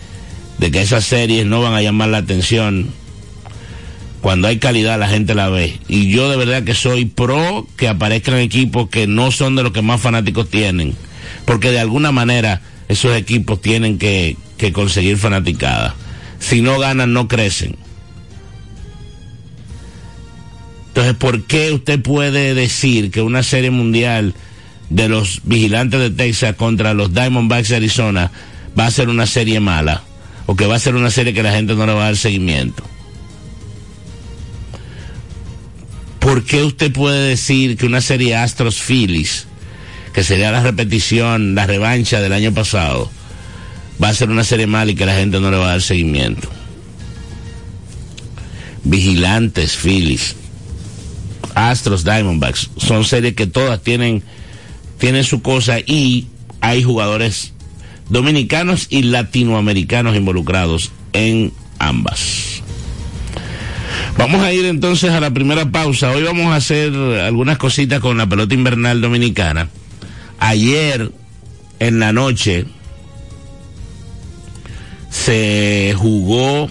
[0.58, 2.90] de que esas series no van a llamar la atención.
[4.20, 5.78] Cuando hay calidad la gente la ve.
[5.88, 9.72] Y yo de verdad que soy pro que aparezcan equipos que no son de los
[9.72, 10.94] que más fanáticos tienen.
[11.46, 15.94] Porque de alguna manera esos equipos tienen que, que conseguir fanaticada.
[16.38, 17.76] Si no ganan, no crecen.
[20.88, 24.34] Entonces, ¿por qué usted puede decir que una serie mundial
[24.90, 28.30] de los vigilantes de Texas contra los Diamondbacks de Arizona
[28.78, 30.02] va a ser una serie mala?
[30.46, 32.16] O que va a ser una serie que la gente no le va a dar
[32.16, 32.82] seguimiento.
[36.18, 39.46] ¿Por qué usted puede decir que una serie Astros Phillies,
[40.12, 43.10] que sería la repetición, la revancha del año pasado,
[44.02, 45.82] va a ser una serie mala y que la gente no le va a dar
[45.82, 46.48] seguimiento?
[48.84, 50.36] Vigilantes Phillies,
[51.54, 54.22] Astros Diamondbacks, son series que todas tienen,
[55.00, 56.28] tienen su cosa y
[56.60, 57.52] hay jugadores
[58.10, 62.62] dominicanos y latinoamericanos involucrados en ambas.
[64.18, 66.10] Vamos a ir entonces a la primera pausa.
[66.10, 69.68] Hoy vamos a hacer algunas cositas con la pelota invernal dominicana.
[70.38, 71.10] Ayer
[71.78, 72.66] en la noche
[75.08, 76.68] se jugó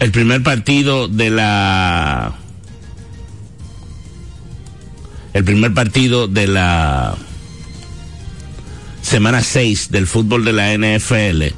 [0.00, 2.34] el primer partido de la
[5.34, 7.16] el primer partido de la
[9.04, 11.54] semana 6 del fútbol de la NFL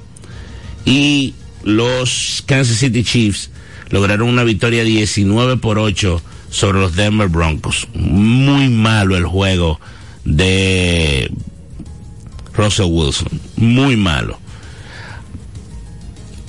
[0.85, 3.50] y los Kansas City Chiefs
[3.90, 7.87] lograron una victoria 19 por 8 sobre los Denver Broncos.
[7.94, 9.80] Muy malo el juego
[10.24, 11.30] de
[12.52, 13.40] Russell Wilson.
[13.56, 14.38] Muy malo.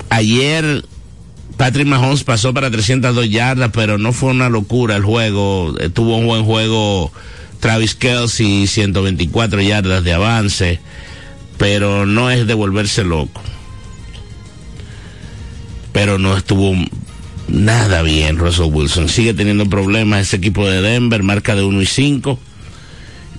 [0.09, 0.83] Ayer
[1.57, 5.75] Patrick Mahomes pasó para 302 yardas, pero no fue una locura el juego.
[5.93, 7.11] Tuvo un buen juego
[7.59, 10.79] Travis Kelsey, 124 yardas de avance,
[11.57, 13.41] pero no es de volverse loco.
[15.91, 16.73] Pero no estuvo
[17.47, 19.09] nada bien Russell Wilson.
[19.09, 22.39] Sigue teniendo problemas ese equipo de Denver, marca de 1 y 5.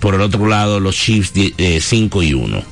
[0.01, 1.33] Por el otro lado, los Chiefs
[1.81, 2.63] 5 y 1.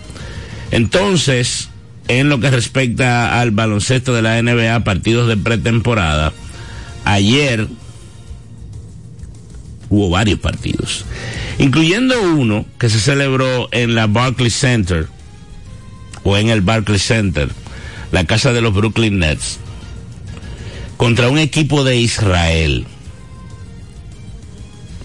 [0.73, 1.69] Entonces,
[2.09, 6.33] en lo que respecta al baloncesto de la NBA, partidos de pretemporada,
[7.05, 7.69] ayer
[9.89, 11.05] hubo varios partidos,
[11.59, 15.09] incluyendo uno que se celebró en la Barclays Center
[16.25, 17.49] o en el Barclays Center,
[18.13, 19.59] la casa de los Brooklyn Nets,
[20.97, 22.87] contra un equipo de Israel.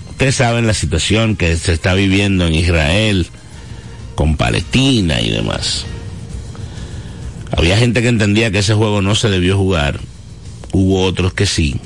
[0.10, 3.28] Ustedes saben la situación que se está viviendo en Israel
[4.16, 5.86] con Palestina y demás.
[7.52, 10.00] Había gente que entendía que ese juego no se debió jugar.
[10.72, 11.80] Hubo otros que sí.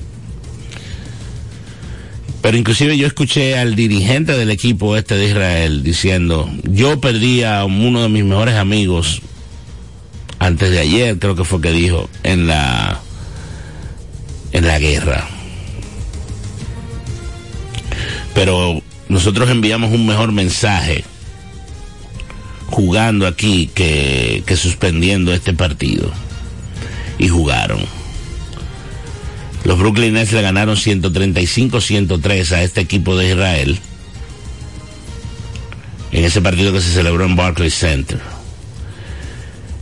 [2.45, 7.65] Pero inclusive yo escuché al dirigente del equipo este de Israel diciendo, yo perdí a
[7.65, 9.23] uno de mis mejores amigos
[10.37, 12.99] antes de ayer, creo que fue que dijo, en la
[14.51, 15.27] en la guerra.
[18.35, 18.79] Pero
[19.09, 21.03] nosotros enviamos un mejor mensaje
[22.67, 26.11] jugando aquí que, que suspendiendo este partido.
[27.17, 28.04] Y jugaron.
[29.65, 33.79] Los Brooklyn Nets le ganaron 135-103 a este equipo de Israel
[36.11, 38.19] en ese partido que se celebró en Barclays Center.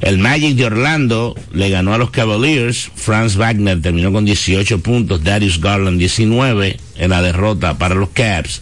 [0.02, 2.90] El Magic de Orlando le ganó a los Cavaliers.
[2.96, 8.62] Franz Wagner terminó con 18 puntos, Darius Garland 19 en la derrota para los Cavs.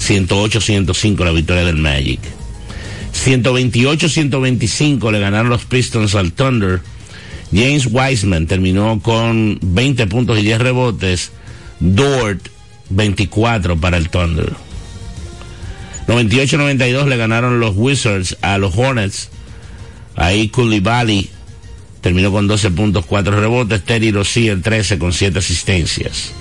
[0.00, 2.20] 108-105 la victoria del Magic.
[3.14, 6.82] 128-125 le ganaron los Pistons al Thunder.
[7.52, 11.30] James Wiseman terminó con 20 puntos y 10 rebotes.
[11.80, 12.48] Dort
[12.90, 14.52] 24 para el Thunder.
[16.06, 19.28] 98-92 le ganaron los Wizards a los Hornets.
[20.14, 21.30] Ahí Koulibaly
[22.00, 23.82] terminó con 12 puntos, 4 rebotes.
[23.84, 26.32] Terry Rozier 13 con 7 asistencias.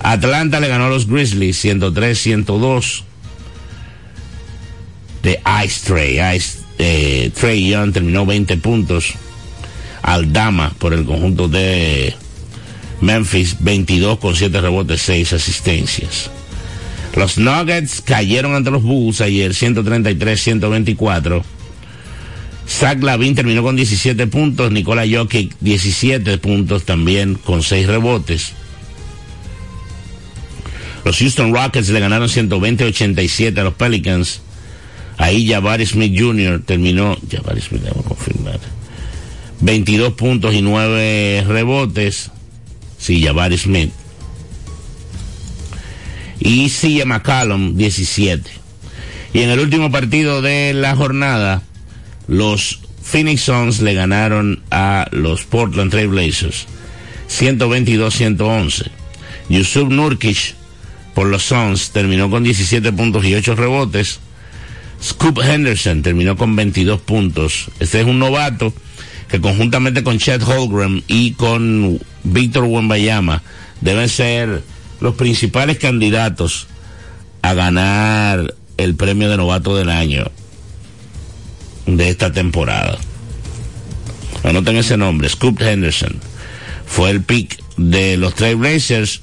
[0.00, 3.02] Atlanta le ganó a los Grizzlies 103-102
[5.22, 6.36] de Ice Trey.
[6.36, 9.14] Ice, eh, Trey Young terminó 20 puntos.
[10.10, 12.14] Aldama por el conjunto de
[13.00, 16.30] Memphis 22 con 7 rebotes, 6 asistencias.
[17.14, 21.42] Los Nuggets cayeron ante los Bulls ayer 133-124.
[22.68, 28.52] Zach Lavin terminó con 17 puntos, Nikola Jokic 17 puntos también con 6 rebotes.
[31.04, 34.42] Los Houston Rockets le ganaron 120-87 a los Pelicans.
[35.18, 36.62] Ahí Jabari Smith Jr.
[36.64, 38.58] terminó, Jabari Smith, a confirmar,
[39.60, 42.30] 22 puntos y 9 rebotes.
[42.98, 43.92] Sí, Jabari Smith.
[46.38, 48.50] Y CJ McCallum, 17.
[49.34, 51.62] Y en el último partido de la jornada,
[52.26, 56.66] los Phoenix Suns le ganaron a los Portland Trail Blazers
[57.28, 58.90] 122-111.
[59.48, 60.54] Yusuf Nurkic
[61.14, 64.20] por los Suns terminó con 17 puntos y 8 rebotes.
[65.02, 67.70] Scoop Henderson terminó con 22 puntos.
[67.80, 68.72] Este es un novato
[69.30, 73.42] que conjuntamente con Chet Holgram y con Víctor Wembayama
[73.80, 74.62] deben ser
[75.00, 76.66] los principales candidatos
[77.42, 80.30] a ganar el premio de novato del año
[81.86, 82.98] de esta temporada.
[84.42, 86.16] Anoten ese nombre, Scoop Henderson.
[86.86, 89.22] Fue el pick de los Trailblazers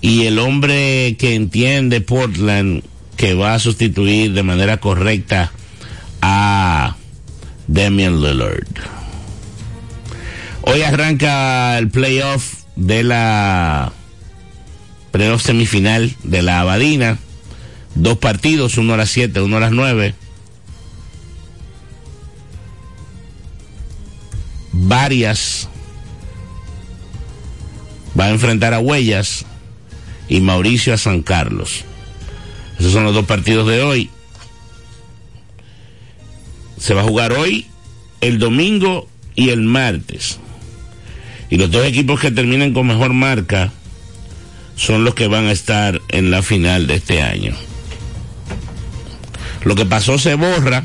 [0.00, 2.82] y el hombre que entiende Portland
[3.16, 5.52] que va a sustituir de manera correcta
[6.22, 6.96] a
[7.66, 8.97] Damian Lillard.
[10.70, 13.90] Hoy arranca el playoff de la
[15.12, 17.16] playoff semifinal de la Abadina.
[17.94, 20.14] Dos partidos, uno a las 7, uno a las 9.
[24.72, 25.70] Varias
[28.18, 29.46] va a enfrentar a Huellas
[30.28, 31.86] y Mauricio a San Carlos.
[32.78, 34.10] Esos son los dos partidos de hoy.
[36.78, 37.66] Se va a jugar hoy,
[38.20, 40.38] el domingo y el martes.
[41.50, 43.72] Y los dos equipos que terminen con mejor marca
[44.76, 47.54] son los que van a estar en la final de este año.
[49.64, 50.84] Lo que pasó se borra,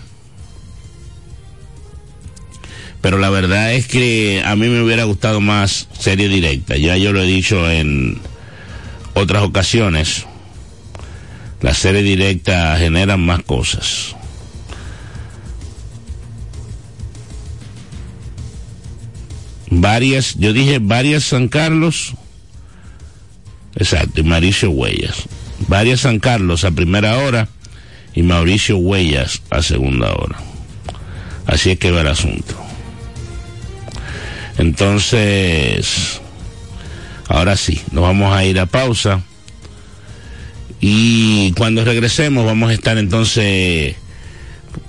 [3.02, 6.78] pero la verdad es que a mí me hubiera gustado más serie directa.
[6.78, 8.20] Ya yo lo he dicho en
[9.14, 10.26] otras ocasiones.
[11.62, 14.16] La serie directa generan más cosas.
[19.76, 22.14] Varias, yo dije varias San Carlos,
[23.76, 25.24] exacto, y Mauricio Huellas.
[25.68, 27.48] Varias San Carlos a primera hora
[28.14, 30.38] y Mauricio Huellas a segunda hora.
[31.48, 32.56] Así es que va el asunto.
[34.60, 36.22] Entonces,
[37.28, 39.22] ahora sí, nos vamos a ir a pausa.
[40.80, 43.96] Y cuando regresemos vamos a estar entonces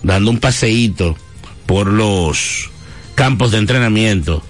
[0.02, 1.16] dando un paseíto
[1.64, 2.70] por los
[3.14, 4.42] campos de entrenamiento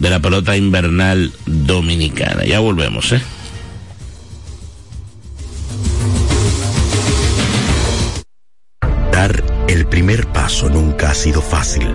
[0.00, 2.44] de la pelota invernal dominicana.
[2.44, 3.22] Ya volvemos, ¿eh?
[9.12, 11.94] Dar el primer paso nunca ha sido fácil,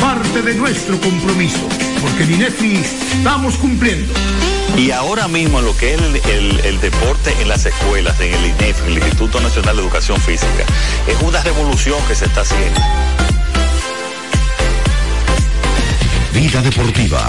[0.00, 1.68] parte de nuestro compromiso,
[2.00, 4.12] porque en INEFI estamos cumpliendo.
[4.76, 8.46] Y ahora mismo lo que es el, el, el, deporte en las escuelas, en el
[8.46, 10.64] INEF, el Instituto Nacional de Educación Física,
[11.06, 12.80] es una revolución que se está haciendo.
[16.32, 17.28] Vida deportiva.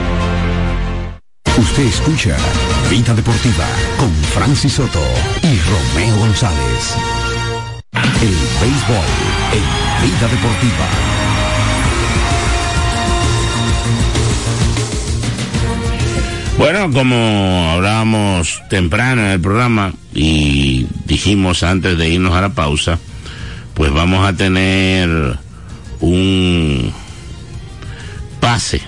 [1.61, 2.35] Usted escucha
[2.89, 3.67] Vida Deportiva
[3.99, 4.99] con Francis Soto
[5.43, 6.95] y Romeo González.
[8.19, 9.05] El béisbol
[9.53, 10.87] en Vida Deportiva.
[16.57, 22.97] Bueno, como hablábamos temprano en el programa y dijimos antes de irnos a la pausa,
[23.75, 25.37] pues vamos a tener
[25.99, 26.91] un
[28.39, 28.81] pase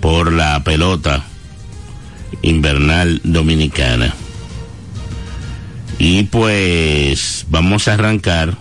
[0.00, 1.24] por la pelota
[2.42, 4.14] invernal dominicana.
[5.98, 8.56] Y pues vamos a arrancar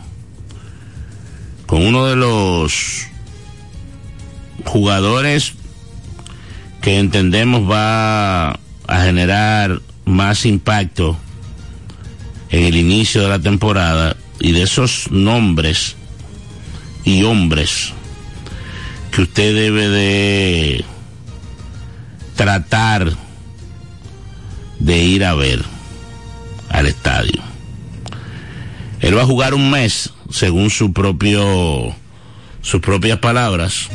[1.66, 3.08] con uno de los
[4.66, 5.54] jugadores
[6.82, 11.18] que entendemos va a generar más impacto
[12.50, 15.96] en el inicio de la temporada y de esos nombres
[17.06, 17.94] y hombres
[19.12, 20.86] que usted debe de
[22.36, 23.14] tratar
[24.84, 25.64] de ir a ver
[26.70, 27.42] al estadio.
[29.00, 31.96] Él va a jugar un mes, según su propio,
[32.62, 33.88] sus propias palabras.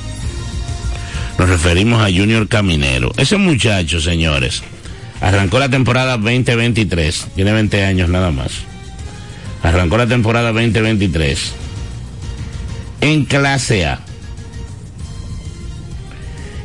[1.39, 3.13] Nos referimos a Junior Caminero.
[3.17, 4.63] Ese muchacho, señores,
[5.21, 8.53] arrancó la temporada 2023, tiene 20 años nada más.
[9.63, 11.53] Arrancó la temporada 2023
[13.01, 14.01] en clase A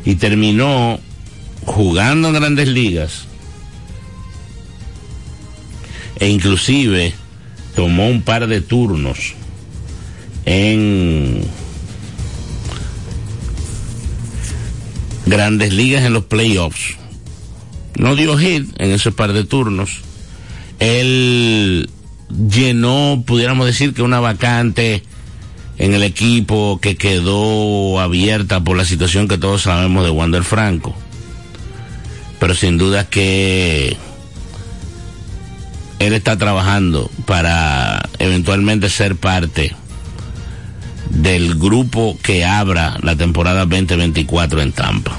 [0.06, 1.00] y terminó
[1.66, 3.28] jugando en grandes ligas
[6.24, 7.14] e inclusive
[7.76, 9.34] tomó un par de turnos
[10.46, 11.42] en
[15.26, 16.96] grandes ligas en los playoffs.
[17.96, 20.00] No dio hit en esos par de turnos.
[20.80, 21.90] Él
[22.50, 25.04] llenó, pudiéramos decir que una vacante
[25.78, 30.96] en el equipo que quedó abierta por la situación que todos sabemos de Wander Franco.
[32.40, 33.98] Pero sin duda que
[36.08, 39.74] él está trabajando para eventualmente ser parte
[41.10, 45.18] del grupo que abra la temporada 2024 en Tampa.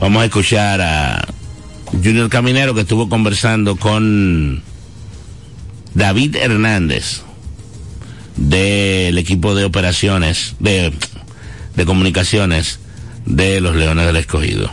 [0.00, 1.28] Vamos a escuchar a
[1.92, 4.62] Junior Caminero que estuvo conversando con
[5.92, 7.20] David Hernández
[8.36, 10.90] del equipo de operaciones, de,
[11.76, 12.78] de comunicaciones
[13.26, 14.70] de los Leones del Escogido.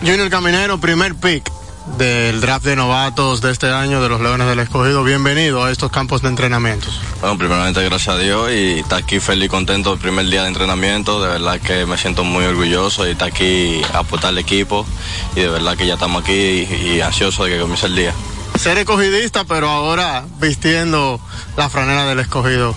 [0.00, 1.48] Junior Caminero, primer pick
[1.86, 5.04] del draft de novatos de este año de los Leones del Escogido.
[5.04, 7.00] Bienvenido a estos campos de entrenamientos.
[7.20, 10.48] Bueno, primeramente gracias a Dios y estar aquí feliz y contento el primer día de
[10.48, 11.22] entrenamiento.
[11.22, 14.86] De verdad que me siento muy orgulloso y estar aquí a aportar al equipo
[15.36, 18.12] y de verdad que ya estamos aquí y, y ansioso de que comience el día.
[18.58, 21.20] Ser escogidista, pero ahora vistiendo
[21.56, 22.74] la franela del escogido.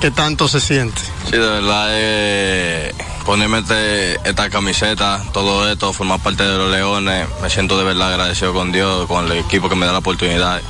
[0.00, 1.00] ¿Qué tanto se siente?
[1.24, 2.94] Sí, de verdad, eh,
[3.24, 8.10] ponerme este, esta camiseta, todo esto, formar parte de los Leones, me siento de verdad
[8.12, 10.60] agradecido con Dios, con el equipo que me da la oportunidad.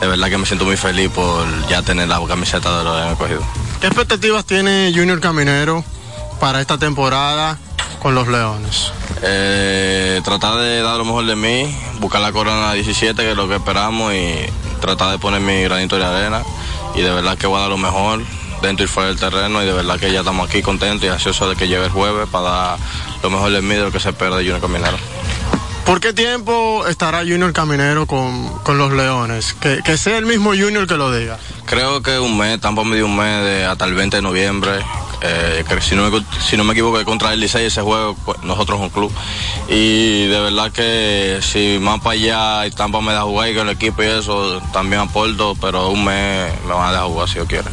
[0.00, 3.18] De verdad que me siento muy feliz por ya tener la camiseta de los Leones
[3.18, 3.40] cogido.
[3.80, 5.84] ¿Qué expectativas tiene Junior Caminero
[6.40, 7.58] para esta temporada
[8.00, 8.92] con los Leones?
[9.22, 13.48] Eh, tratar de dar lo mejor de mí, buscar la corona 17, que es lo
[13.48, 14.34] que esperamos, y
[14.80, 16.42] tratar de poner mi granito de arena.
[16.94, 18.20] Y de verdad que voy a dar lo mejor
[18.62, 21.50] dentro y fuera del terreno, y de verdad que ya estamos aquí contentos y ansiosos
[21.50, 22.78] de que llegue el jueves para dar
[23.22, 24.96] lo mejor de mí de lo que se espera de Junior Caminero.
[25.84, 29.52] ¿Por qué tiempo estará Junior Caminero con, con los Leones?
[29.54, 31.38] Que, que, sea el mismo Junior que lo diga.
[31.66, 34.70] Creo que un mes, tampoco me dio un mes de, hasta el 20 de noviembre.
[35.24, 38.42] Eh, que si, no me, si no me equivoco, contra el Licey ese juego, pues,
[38.42, 39.12] nosotros un club.
[39.68, 43.68] Y de verdad que si más para allá y Tampa me da jugar y con
[43.68, 47.34] el equipo y eso, también aporto, pero un mes me van a dejar jugar si
[47.36, 47.70] yo quiero.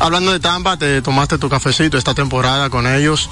[0.00, 3.30] Hablando de Tampa, te tomaste tu cafecito esta temporada con ellos.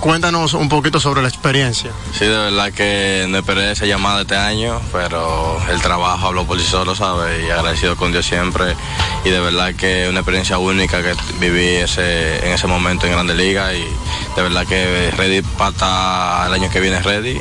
[0.00, 1.90] Cuéntanos un poquito sobre la experiencia.
[2.12, 6.60] Sí, de verdad que no esperé esa llamada este año, pero el trabajo habló por
[6.60, 7.42] sí solo, ¿sabes?
[7.46, 8.76] Y agradecido con Dios siempre.
[9.24, 13.34] Y de verdad que una experiencia única que viví ese, en ese momento en Grande
[13.34, 13.72] Liga.
[13.72, 13.82] Y
[14.36, 17.40] de verdad que ready para el año que viene ready.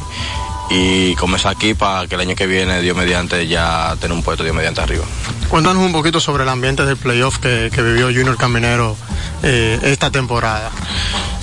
[0.74, 4.44] Y comenzar aquí para que el año que viene, Dios mediante, ya tener un puesto
[4.44, 5.06] Dios mediante arriba.
[5.48, 8.98] Cuéntanos un poquito sobre el ambiente del playoff que, que vivió Junior Caminero
[9.44, 10.72] eh, esta temporada.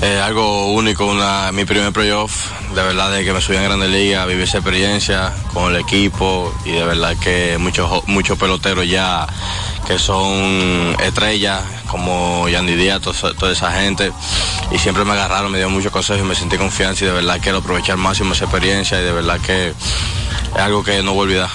[0.02, 3.86] Eh, algo único, una, mi primer playoff, de verdad de que me subí en Grande
[3.86, 9.26] Liga, viví esa experiencia con el equipo y de verdad que muchos muchos peloteros ya
[9.86, 14.12] que son estrellas como Yandy Díaz, toda, toda esa gente
[14.70, 17.38] y siempre me agarraron, me dieron muchos consejos y me sentí confianza y de verdad
[17.42, 19.74] quiero aprovechar máximo esa experiencia y de verdad que es
[20.60, 21.50] algo que no voy a olvidar.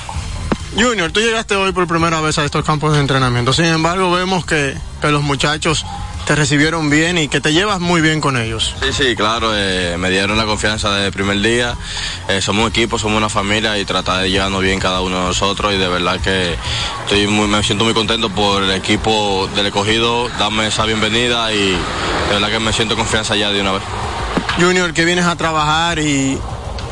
[0.78, 4.46] Junior, tú llegaste hoy por primera vez a estos campos de entrenamiento, sin embargo vemos
[4.46, 5.86] que los muchachos
[6.26, 8.76] te recibieron bien y que te llevas muy bien con ellos.
[8.82, 11.76] Sí, sí, claro, eh, me dieron la confianza desde el primer día.
[12.28, 15.26] Eh, somos un equipo, somos una familia y tratar de llevarnos bien cada uno de
[15.26, 16.56] nosotros y de verdad que
[17.04, 21.70] estoy muy, me siento muy contento por el equipo del escogido, darme esa bienvenida y
[21.70, 23.84] de verdad que me siento confianza ya de una vez.
[24.60, 26.40] Junior, que vienes a trabajar y,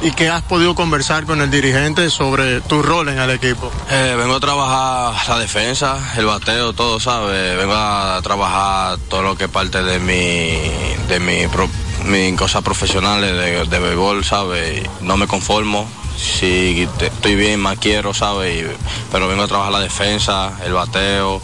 [0.04, 3.72] y que has podido conversar con el dirigente sobre tu rol en el equipo?
[3.90, 7.58] Eh, vengo a trabajar la defensa, el bateo, todo, ¿sabes?
[7.58, 10.60] Vengo a trabajar todo lo que parte de mi,
[11.08, 14.84] de mi, cosas profesionales de, de béisbol, ¿sabes?
[15.02, 15.88] No me conformo.
[16.18, 18.66] Si te, estoy bien, más quiero, ¿sabes?
[19.10, 21.42] Pero vengo a trabajar la defensa, el bateo,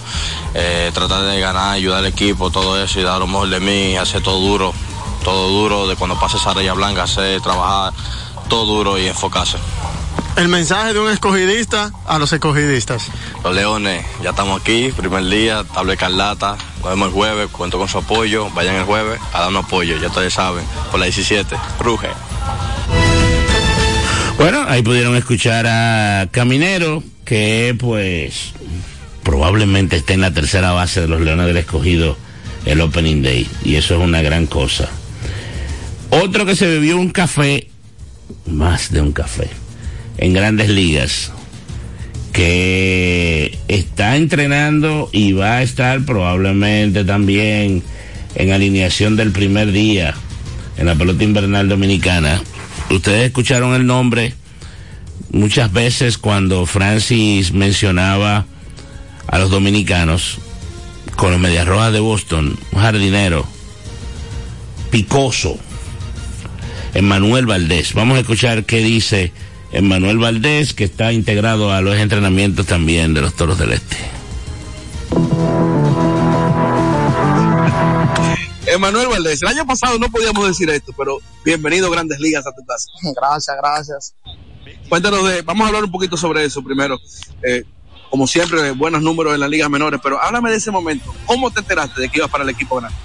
[0.54, 3.96] eh, tratar de ganar, ayudar al equipo, todo eso y dar lo mejor de mí,
[3.96, 4.74] hacer todo duro,
[5.24, 7.94] todo duro, de cuando pase esa raya blanca, hacer, trabajar
[8.50, 9.58] todo duro y enfocarse.
[10.36, 13.08] El mensaje de un escogidista a los escogidistas.
[13.44, 17.88] Los Leones, ya estamos aquí, primer día, tabla Carlata, nos vemos el jueves, cuento con
[17.88, 22.08] su apoyo, vayan el jueves a darnos apoyo, ya ustedes saben, por la 17, ruge.
[24.38, 28.54] Bueno, ahí pudieron escuchar a Caminero, que pues
[29.24, 32.18] probablemente esté en la tercera base de los Leones del Escogido
[32.66, 34.90] el Opening Day, y eso es una gran cosa.
[36.10, 37.70] Otro que se bebió un café
[38.46, 39.50] más de un café
[40.18, 41.32] en grandes ligas
[42.34, 47.84] que está entrenando y va a estar probablemente también
[48.36, 50.14] en alineación del primer día
[50.78, 52.42] en la pelota invernal dominicana.
[52.90, 54.34] Ustedes escucharon el nombre
[55.32, 58.46] muchas veces cuando Francis mencionaba
[59.28, 60.40] a los dominicanos
[61.16, 63.46] con los Medias Rojas de Boston, un jardinero
[64.90, 65.60] picoso,
[66.94, 67.94] Emmanuel Valdés.
[67.94, 69.32] Vamos a escuchar qué dice
[69.72, 73.98] Emmanuel Valdés, que está integrado a los entrenamientos también de los Toros del Este.
[78.66, 82.64] Emanuel Valdés, el año pasado no podíamos decir esto, pero bienvenido Grandes Ligas a tu
[82.66, 82.88] casa.
[83.16, 84.16] Gracias, gracias.
[84.88, 87.00] Cuéntanos de, vamos a hablar un poquito sobre eso primero.
[87.44, 87.64] Eh,
[88.10, 91.14] como siempre, buenos números en las ligas menores, pero háblame de ese momento.
[91.26, 92.98] ¿Cómo te enteraste de que ibas para el equipo grande?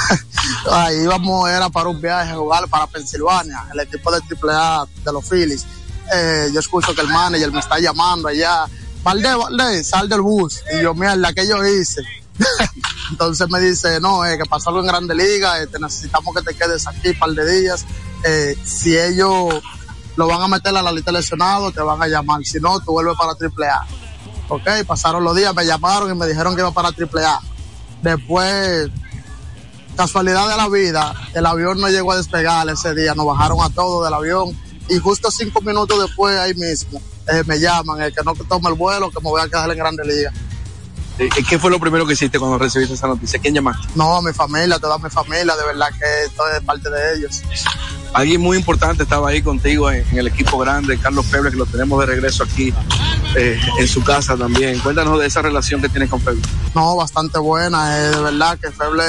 [0.70, 5.12] Ahí íbamos, era para un viaje a jugar para Pensilvania, el equipo de AAA de
[5.12, 5.66] los Phillies.
[6.14, 8.66] Eh, yo escucho que el manager me está llamando allá.
[9.02, 10.62] Valdés, Valdés, sal del bus.
[10.72, 12.02] Y yo, mierda, ¿qué yo hice?
[13.10, 16.54] Entonces me dice, no, eh, que pasarlo en Grande Liga, eh, te necesitamos que te
[16.54, 17.84] quedes aquí un par de días.
[18.24, 19.62] Eh, si ellos
[20.16, 22.42] lo van a meter a la lista de lesionados, te van a llamar.
[22.44, 23.86] Si no, tú vuelves para AAA.
[24.48, 27.40] Ok, pasaron los días, me llamaron y me dijeron que iba para AAA.
[28.02, 28.90] Después,
[29.96, 33.70] casualidad de la vida, el avión no llegó a despegar ese día, nos bajaron a
[33.70, 34.56] todos del avión
[34.88, 38.74] y justo cinco minutos después ahí mismo eh, me llaman, el que no tome el
[38.74, 40.32] vuelo, que me voy a quedar en Grande Liga.
[41.48, 43.38] ¿Qué fue lo primero que hiciste cuando recibiste esa noticia?
[43.38, 43.86] ¿Quién llamaste?
[43.94, 47.42] No, a mi familia, toda mi familia, de verdad que esto es parte de ellos.
[48.14, 51.66] Alguien muy importante estaba ahí contigo en, en el equipo grande, Carlos Feble, que lo
[51.66, 52.74] tenemos de regreso aquí
[53.36, 54.78] eh, en su casa también.
[54.80, 56.42] Cuéntanos de esa relación que tienes con Feble.
[56.74, 59.04] No, bastante buena, eh, de verdad que Feble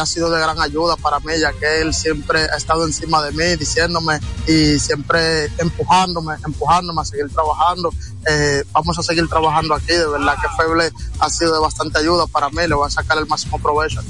[0.00, 3.32] ha sido de gran ayuda para mí, ya que él siempre ha estado encima de
[3.32, 7.92] mí, diciéndome y siempre empujándome, empujándome a seguir trabajando.
[8.28, 12.26] Eh, vamos a seguir trabajando aquí, de verdad que Feble ha sido de bastante ayuda
[12.26, 14.00] para mí, le voy a sacar el máximo provecho.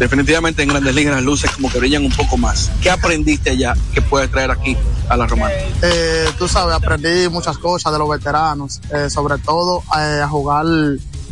[0.00, 2.70] Definitivamente en Grandes Ligas las luces como que brillan un poco más.
[2.80, 4.74] ¿Qué aprendiste allá que puedes traer aquí
[5.10, 5.52] a la Romana?
[5.82, 10.64] Eh, tú sabes, aprendí muchas cosas de los veteranos, eh, sobre todo eh, a jugar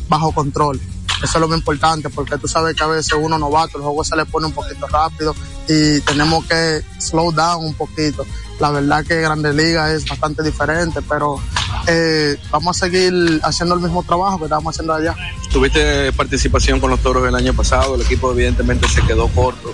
[0.06, 0.78] bajo control.
[1.22, 4.04] Eso es lo más importante porque tú sabes que a veces uno novato, el juego
[4.04, 5.34] se le pone un poquito rápido
[5.68, 8.24] y tenemos que slow down un poquito.
[8.60, 11.40] La verdad que Grandes Ligas es bastante diferente, pero
[11.86, 15.14] eh, vamos a seguir haciendo el mismo trabajo que estamos haciendo allá.
[15.52, 19.72] Tuviste participación con los toros el año pasado, el equipo evidentemente se quedó corto.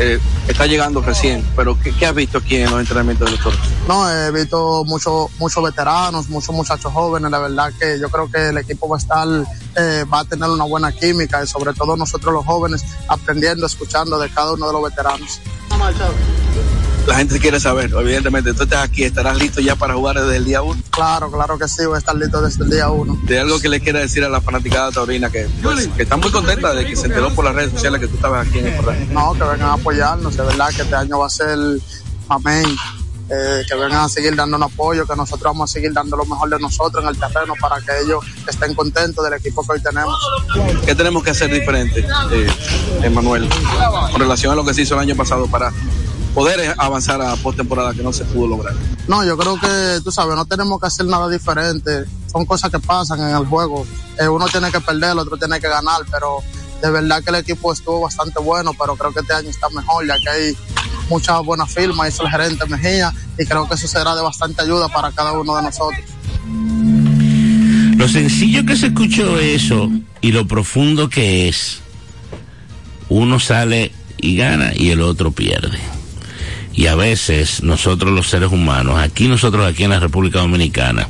[0.00, 3.42] Eh, está llegando recién, pero ¿qué, ¿qué, has visto aquí en los entrenamientos de los
[3.42, 3.58] toros?
[3.88, 8.50] No, he visto muchos muchos veteranos, muchos muchachos jóvenes, la verdad que yo creo que
[8.50, 9.28] el equipo va a estar,
[9.76, 14.18] eh, va a tener una buena química y sobre todo nosotros los jóvenes aprendiendo, escuchando
[14.20, 15.40] de cada uno de los veteranos.
[17.08, 20.44] La gente quiere saber, evidentemente, tú estás aquí, estarás listo ya para jugar desde el
[20.44, 20.78] día uno.
[20.90, 23.18] Claro, claro que sí, voy a estar listo desde el día uno.
[23.24, 26.30] De algo que le quiera decir a la fanaticada taurina que, pues, que está muy
[26.30, 28.74] contenta de que se enteró por las redes sociales que tú estabas aquí en el
[28.74, 29.06] programa.
[29.10, 31.58] No, que vengan a apoyarnos, de verdad que este año va a ser
[32.28, 32.76] amén.
[33.30, 36.48] Eh, que vengan a seguir dándonos apoyo, que nosotros vamos a seguir dando lo mejor
[36.48, 40.16] de nosotros en el terreno para que ellos estén contentos del equipo que hoy tenemos.
[40.86, 42.48] ¿Qué tenemos que hacer diferente, eh,
[43.02, 43.46] Emanuel,
[44.12, 45.70] con relación a lo que se hizo el año pasado para
[46.38, 48.72] poder avanzar a postemporada que no se pudo lograr?
[49.08, 52.04] No, yo creo que, tú sabes, no tenemos que hacer nada diferente.
[52.30, 53.84] Son cosas que pasan en el juego.
[54.20, 56.38] Eh, uno tiene que perder, el otro tiene que ganar, pero
[56.80, 60.06] de verdad que el equipo estuvo bastante bueno, pero creo que este año está mejor,
[60.06, 60.56] ya que hay
[61.10, 64.88] muchas buenas firmas, hizo el gerente Mejía, y creo que eso será de bastante ayuda
[64.88, 66.04] para cada uno de nosotros.
[67.96, 71.80] Lo sencillo que se escuchó eso y lo profundo que es,
[73.08, 75.97] uno sale y gana y el otro pierde.
[76.78, 81.08] Y a veces nosotros los seres humanos, aquí nosotros aquí en la República Dominicana,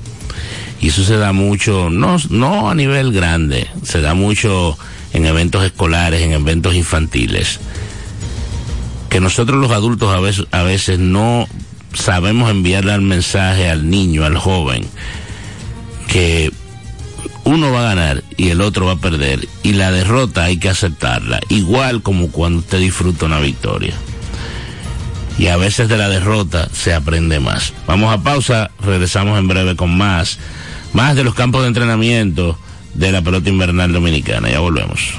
[0.81, 4.79] y eso se da mucho, no, no a nivel grande, se da mucho
[5.12, 7.61] en eventos escolares, en eventos infantiles,
[9.11, 11.47] que nosotros los adultos a veces, a veces no
[11.93, 14.87] sabemos enviarle el mensaje al niño, al joven,
[16.07, 16.51] que
[17.45, 20.71] uno va a ganar y el otro va a perder, y la derrota hay que
[20.71, 23.93] aceptarla, igual como cuando usted disfruta una victoria.
[25.39, 27.72] Y a veces de la derrota se aprende más.
[27.86, 30.39] Vamos a pausa, regresamos en breve con más,
[30.93, 32.59] más de los campos de entrenamiento
[32.95, 34.51] de la pelota invernal dominicana.
[34.51, 35.14] Ya volvemos.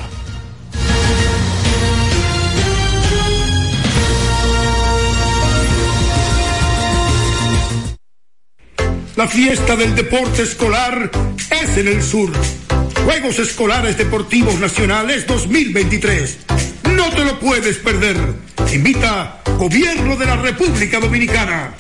[9.20, 11.12] La fiesta del deporte escolar
[11.62, 12.32] es en el sur.
[13.04, 16.38] Juegos Escolares Deportivos Nacionales 2023.
[17.10, 18.18] No te lo puedes perder.
[18.72, 21.74] Invita Gobierno de la República Dominicana.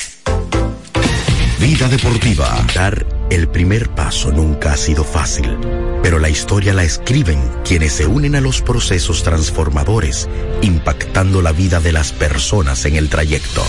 [1.59, 2.65] Vida deportiva.
[2.73, 5.55] Dar el primer paso nunca ha sido fácil,
[6.01, 10.27] pero la historia la escriben quienes se unen a los procesos transformadores,
[10.63, 13.63] impactando la vida de las personas en el trayecto.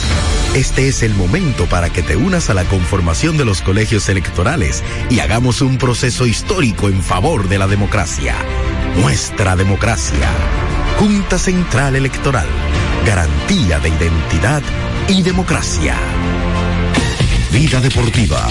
[0.55, 4.83] Este es el momento para que te unas a la conformación de los colegios electorales
[5.11, 8.35] y hagamos un proceso histórico en favor de la democracia.
[8.97, 10.31] Nuestra democracia.
[11.01, 12.47] Junta Central Electoral.
[13.07, 14.63] Garantía de identidad
[15.09, 15.97] y democracia.
[17.51, 18.51] Vida deportiva.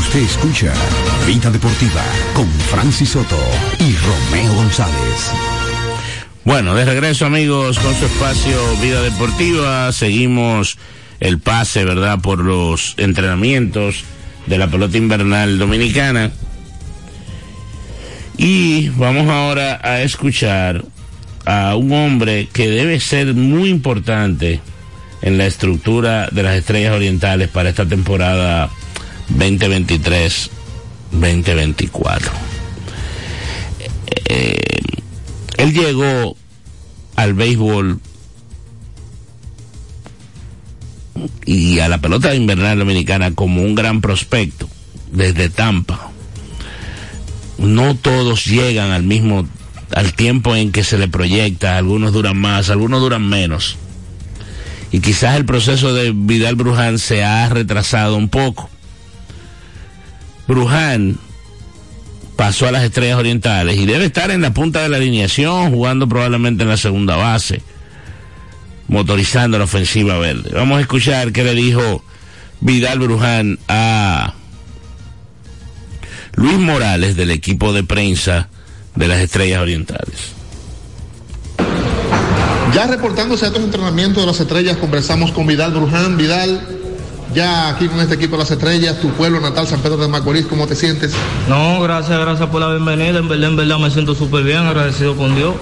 [0.00, 0.72] Usted escucha
[1.26, 3.36] Vida Deportiva con Francis Soto
[3.78, 5.30] y Romeo González.
[6.42, 9.92] Bueno, de regreso amigos con su espacio Vida Deportiva.
[9.92, 10.78] Seguimos
[11.20, 12.18] el pase, ¿verdad?
[12.18, 14.04] Por los entrenamientos
[14.46, 16.30] de la pelota invernal dominicana.
[18.38, 20.82] Y vamos ahora a escuchar
[21.44, 24.62] a un hombre que debe ser muy importante
[25.20, 28.70] en la estructura de las estrellas orientales para esta temporada
[29.38, 32.30] 2023-2024.
[34.28, 34.58] Eh,
[35.56, 36.36] él llegó
[37.16, 38.00] al béisbol
[41.44, 44.70] y a la pelota invernal dominicana como un gran prospecto
[45.12, 46.10] desde Tampa.
[47.58, 49.46] No todos llegan al mismo
[49.94, 53.76] al tiempo en que se le proyecta, algunos duran más, algunos duran menos.
[54.92, 58.68] Y quizás el proceso de Vidal Bruján se ha retrasado un poco.
[60.50, 61.16] Bruján
[62.34, 66.08] pasó a las Estrellas Orientales y debe estar en la punta de la alineación, jugando
[66.08, 67.62] probablemente en la segunda base,
[68.88, 70.50] motorizando la ofensiva verde.
[70.52, 72.02] Vamos a escuchar qué le dijo
[72.60, 74.34] Vidal Bruján a
[76.34, 78.48] Luis Morales del equipo de prensa
[78.96, 80.32] de las Estrellas Orientales.
[82.74, 86.16] Ya reportándose a estos entrenamientos de las estrellas, conversamos con Vidal Bruján.
[86.16, 86.79] Vidal,
[87.34, 90.46] ya aquí con este equipo de las estrellas, tu pueblo natal, San Pedro de Macorís,
[90.46, 91.12] ¿cómo te sientes?
[91.48, 93.18] No, gracias, gracias por la bienvenida.
[93.18, 95.54] En verdad, en verdad me siento súper bien, agradecido con Dios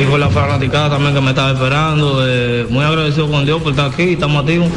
[0.00, 2.26] y con la fanaticada también que me estaba esperando.
[2.26, 4.68] Eh, muy agradecido con Dios por estar aquí y estamos activos.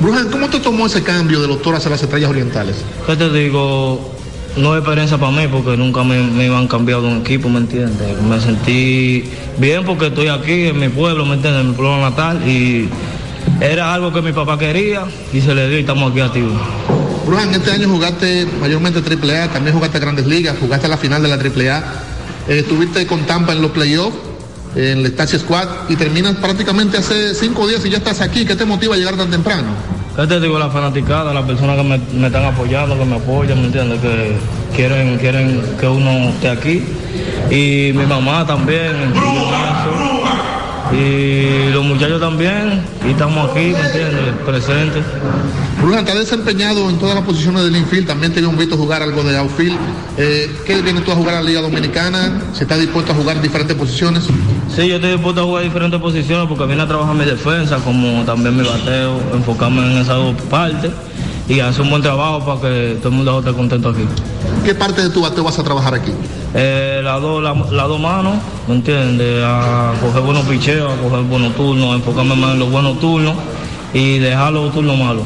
[0.00, 2.76] Bruján, ¿cómo te tomó ese cambio de los toros a las estrellas orientales?
[3.06, 4.12] ¿Qué te digo?
[4.58, 7.58] No es experiencia para mí porque nunca me, me iban cambiado de un equipo, ¿me
[7.58, 8.20] entiendes?
[8.22, 9.24] Me sentí
[9.58, 11.62] bien porque estoy aquí en mi pueblo, ¿me entiendes?
[11.62, 12.88] En mi pueblo natal y
[13.60, 16.52] era algo que mi papá quería y se le dio y estamos aquí activos.
[17.26, 21.34] Bruján, este año jugaste mayormente AAA, también jugaste Grandes Ligas, jugaste la final de la
[21.36, 21.78] AAA,
[22.48, 24.16] eh, estuviste con Tampa en los playoffs,
[24.76, 28.44] en el Taxi Squad y terminas prácticamente hace cinco días y ya estás aquí.
[28.44, 29.68] ¿Qué te motiva a llegar tan temprano?
[30.14, 30.58] ¿Qué te digo?
[30.58, 34.00] La fanaticada, las personas que me, me están apoyando, que me apoyan, ¿me entiendes?
[34.00, 34.36] Que
[34.74, 36.82] quieren, quieren que uno esté aquí.
[37.50, 39.12] Y mi mamá también,
[40.92, 44.34] y los muchachos también, y estamos aquí, ¿me entiendes?
[44.44, 45.04] Presentes.
[45.80, 49.02] Bruján, te has desempeñado en todas las posiciones del infield, también te un visto jugar
[49.02, 49.76] algo de outfield.
[50.16, 52.40] Eh, ¿Qué vienes tú a jugar a la Liga Dominicana?
[52.52, 54.24] ¿Se está dispuesto a jugar en diferentes posiciones?
[54.74, 57.76] Sí, yo estoy dispuesto a jugar en diferentes posiciones porque vine a trabajar mi defensa,
[57.78, 60.90] como también mi bateo, enfocarme en esas dos partes
[61.48, 64.04] y hacer un buen trabajo para que todo el mundo esté contento aquí.
[64.64, 66.12] ¿Qué parte de tu bateo vas a trabajar aquí?
[66.58, 68.36] Eh, las dos la, la dos manos,
[68.66, 69.44] ¿me entiendes?
[69.44, 73.34] A coger buenos picheos, a coger buenos turnos, a enfocarme más en los buenos turnos
[73.92, 75.24] y dejar los turnos malos.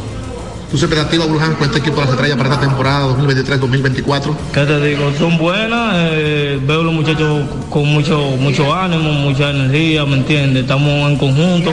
[0.72, 4.36] ¿Tus expectativas, Bruján, con este equipo de las estrellas para esta temporada 2023-2024?
[4.52, 5.12] ¿Qué te digo?
[5.18, 10.62] Son buenas, eh, veo a los muchachos con mucho, mucho ánimo, mucha energía, ¿me entiendes?
[10.62, 11.72] Estamos en conjunto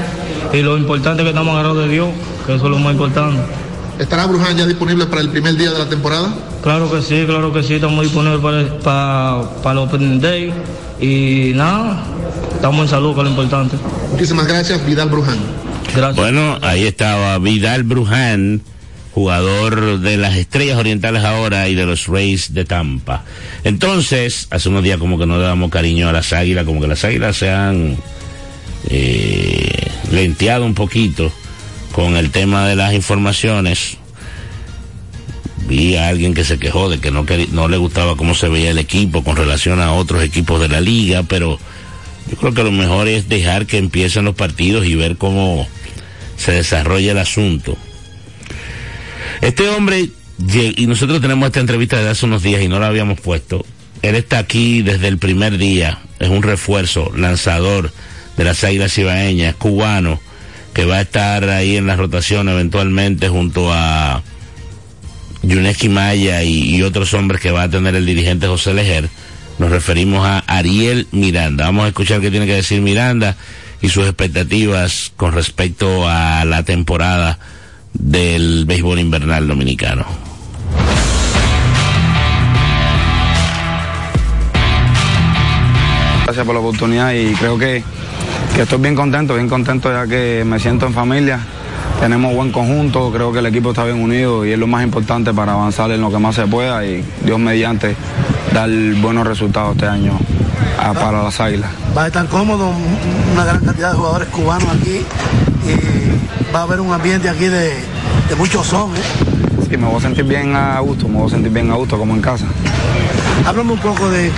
[0.53, 2.09] y lo importante es que estamos agarrados de Dios,
[2.45, 3.39] que eso es lo más importante.
[3.99, 6.29] ¿Estará Bruján ya disponible para el primer día de la temporada?
[6.67, 10.53] Claro que sí, claro que sí, estamos disponibles para, para, para el Opening Day
[10.99, 12.03] y nada,
[12.53, 13.77] estamos en salud, que es lo importante.
[14.11, 15.37] Muchísimas gracias, Vidal Bruján.
[15.95, 16.17] Gracias.
[16.17, 18.59] Bueno, ahí estaba Vidal Bruján,
[19.13, 23.23] jugador de las Estrellas Orientales ahora y de los Rays de Tampa.
[23.63, 26.87] Entonces, hace unos días como que no le damos cariño a las águilas, como que
[26.87, 27.95] las águilas se han
[28.89, 31.31] eh, lenteado un poquito
[31.93, 33.99] con el tema de las informaciones.
[35.67, 38.71] Vi a alguien que se quejó de que no, no le gustaba cómo se veía
[38.71, 41.59] el equipo con relación a otros equipos de la liga, pero
[42.29, 45.67] yo creo que lo mejor es dejar que empiecen los partidos y ver cómo
[46.37, 47.77] se desarrolla el asunto.
[49.41, 50.09] Este hombre,
[50.77, 53.65] y nosotros tenemos esta entrevista desde hace unos días y no la habíamos puesto,
[54.01, 57.91] él está aquí desde el primer día, es un refuerzo, lanzador
[58.37, 60.19] de las Águilas Ibaeñas, cubano,
[60.73, 64.21] que va a estar ahí en la rotación eventualmente junto a
[65.47, 69.09] Yuneski Maya y, y, otros hombres que va a tener el dirigente José Lejer.
[69.59, 71.65] Nos referimos a Ariel Miranda.
[71.65, 73.35] Vamos a escuchar qué tiene que decir Miranda
[73.81, 77.39] y sus expectativas con respecto a la temporada
[77.93, 80.05] del béisbol invernal dominicano.
[86.25, 87.81] Gracias por la oportunidad y creo que,
[88.53, 91.39] que estoy bien contento, bien contento ya que me siento en familia.
[91.99, 95.33] Tenemos buen conjunto, creo que el equipo está bien unido y es lo más importante
[95.33, 97.95] para avanzar en lo que más se pueda y Dios mediante
[98.53, 98.69] dar
[99.01, 100.13] buenos resultados este año
[100.79, 101.71] a, para las águilas.
[101.97, 102.71] Va a estar cómodo,
[103.33, 105.01] una gran cantidad de jugadores cubanos aquí
[105.65, 107.73] y va a haber un ambiente aquí de,
[108.29, 108.95] de muchos son.
[108.95, 109.27] ¿eh?
[109.69, 111.97] y me voy a sentir bien a gusto, me voy a sentir bien a gusto
[111.97, 112.45] como en casa.
[113.45, 114.31] Háblame un poco de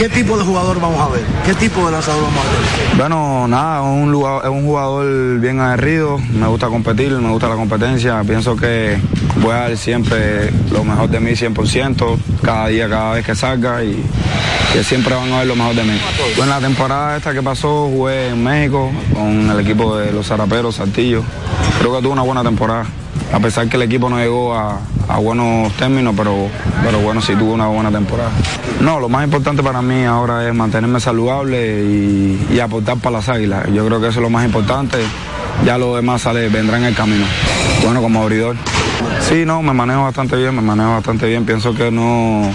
[0.00, 2.96] qué tipo de jugador vamos a ver, qué tipo de lanzador vamos a ver.
[2.96, 8.56] Bueno, nada, es un, jugador bien aguerrido, me gusta competir, me gusta la competencia, pienso
[8.56, 8.96] que
[9.42, 13.84] voy a dar siempre lo mejor de mí 100%, cada día, cada vez que salga
[13.84, 14.02] y
[14.72, 16.00] que siempre van a ver lo mejor de mí.
[16.34, 20.76] Bueno, la temporada esta que pasó jugué en México con el equipo de los Zaraperos,
[20.76, 21.22] Saltillo,
[21.78, 22.86] creo que tuve una buena temporada.
[23.32, 24.78] A pesar que el equipo no llegó a,
[25.18, 26.48] buenos términos, pero,
[26.84, 28.30] pero bueno, sí tuvo una buena temporada.
[28.80, 33.28] No, lo más importante para mí ahora es mantenerme saludable y, y aportar para las
[33.28, 33.66] águilas.
[33.72, 34.98] Yo creo que eso es lo más importante.
[35.64, 37.24] Ya lo demás sale, vendrá en el camino.
[37.84, 38.56] Bueno, como abridor.
[39.28, 41.44] Sí, no, me manejo bastante bien, me manejo bastante bien.
[41.44, 42.50] Pienso que no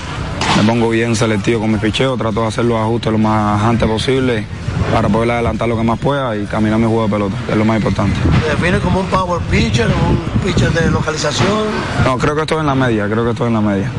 [0.58, 3.88] me pongo bien selectivo con mis picheos, trato de hacer los ajustes lo más antes
[3.88, 4.46] posible
[4.92, 7.58] para poder adelantar lo que más pueda y caminar mi juego de pelota, que es
[7.58, 8.16] lo más importante.
[8.44, 11.66] ¿Te define como un power pitcher, un pitcher de localización?
[12.06, 13.92] No, creo que estoy en la media, creo que estoy en la media.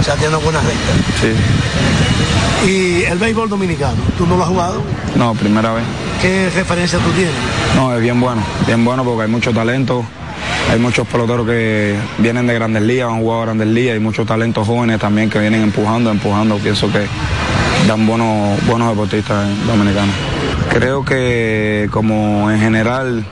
[0.00, 0.94] O sea, tiene buenas rectas.
[1.20, 2.68] Sí.
[2.68, 4.82] Y el béisbol dominicano, ¿tú no lo has jugado?
[5.14, 5.84] No, primera vez.
[6.20, 7.34] ¿Qué referencia tú tienes?
[7.76, 10.04] No, es bien bueno, bien bueno porque hay mucho talento.
[10.70, 14.66] Hay muchos peloteros que vienen de grandes ligas, han jugado grandes ligas, hay muchos talentos
[14.66, 16.56] jóvenes también que vienen empujando, empujando.
[16.58, 17.06] Pienso que
[17.86, 20.14] dan buenos, buenos deportistas dominicanos.
[20.70, 23.24] Creo que como en general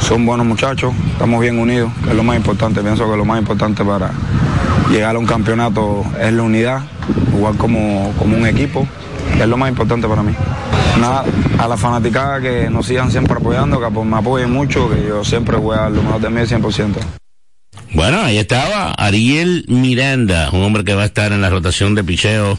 [0.00, 2.80] son buenos muchachos, estamos bien unidos, es lo más importante.
[2.80, 4.10] Pienso que lo más importante para
[4.90, 6.80] llegar a un campeonato es la unidad,
[7.30, 8.88] jugar como, como un equipo,
[9.38, 10.34] es lo más importante para mí.
[11.00, 11.24] Nada,
[11.58, 15.56] a la fanaticada que nos sigan siempre apoyando, que me apoyen mucho, que yo siempre
[15.56, 16.94] voy a dar lo mejor de mí al 100%.
[17.94, 22.04] Bueno, ahí estaba Ariel Miranda, un hombre que va a estar en la rotación de
[22.04, 22.58] picheo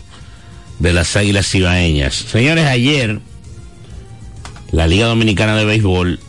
[0.79, 2.13] de las Águilas Cibaeñas.
[2.13, 3.19] Señores, ayer
[4.71, 6.19] la Liga Dominicana de Béisbol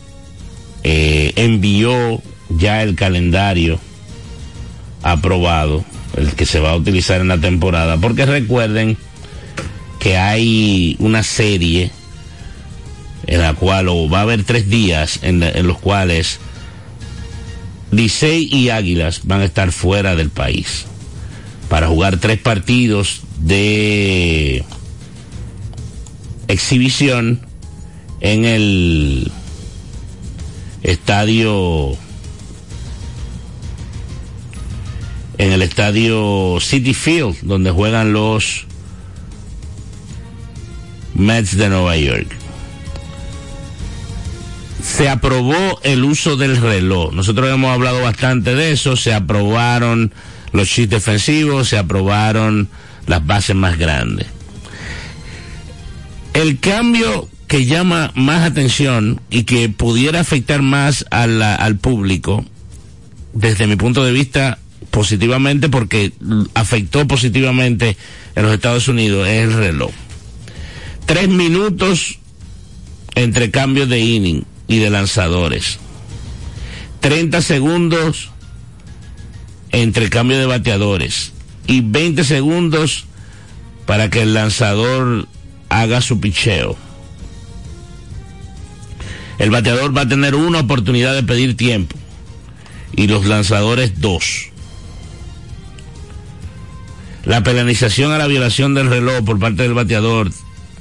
[0.83, 3.79] eh, envió ya el calendario
[5.03, 5.83] aprobado,
[6.15, 8.97] el que se va a utilizar en la temporada, porque recuerden
[9.99, 11.91] que hay una serie
[13.27, 16.39] en la cual o va a haber tres días en, en los cuales
[17.91, 20.85] Licey y Águilas van a estar fuera del país
[21.69, 24.63] para jugar tres partidos de
[26.47, 27.41] exhibición
[28.21, 29.31] en el
[30.83, 31.97] estadio
[35.37, 38.65] en el estadio City Field donde juegan los
[41.13, 42.46] Mets de Nueva York
[44.87, 47.13] se aprobó el uso del reloj.
[47.13, 48.95] Nosotros hemos hablado bastante de eso.
[48.95, 50.13] Se aprobaron
[50.53, 52.69] los chips defensivos, se aprobaron
[53.05, 54.27] las bases más grandes.
[56.33, 62.45] El cambio que llama más atención y que pudiera afectar más al público,
[63.33, 64.57] desde mi punto de vista,
[64.89, 66.13] positivamente, porque
[66.53, 67.97] afectó positivamente
[68.35, 69.91] en los Estados Unidos, es el reloj.
[71.05, 72.19] Tres minutos
[73.15, 75.79] entre cambios de inning y de lanzadores.
[76.99, 78.31] 30 segundos
[79.71, 81.33] entre cambio de bateadores
[81.67, 83.05] y 20 segundos
[83.85, 85.27] para que el lanzador
[85.69, 86.75] haga su picheo.
[89.37, 91.95] El bateador va a tener una oportunidad de pedir tiempo
[92.95, 94.49] y los lanzadores dos.
[97.23, 100.31] La penalización a la violación del reloj por parte del bateador,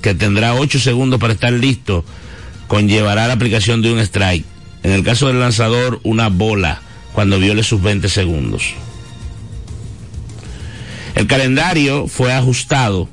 [0.01, 2.05] que tendrá 8 segundos para estar listo,
[2.69, 4.45] conllevará la aplicación de un strike.
[4.83, 6.81] En el caso del lanzador, una bola
[7.13, 8.75] cuando viole sus 20 segundos.
[11.15, 13.09] El calendario fue ajustado.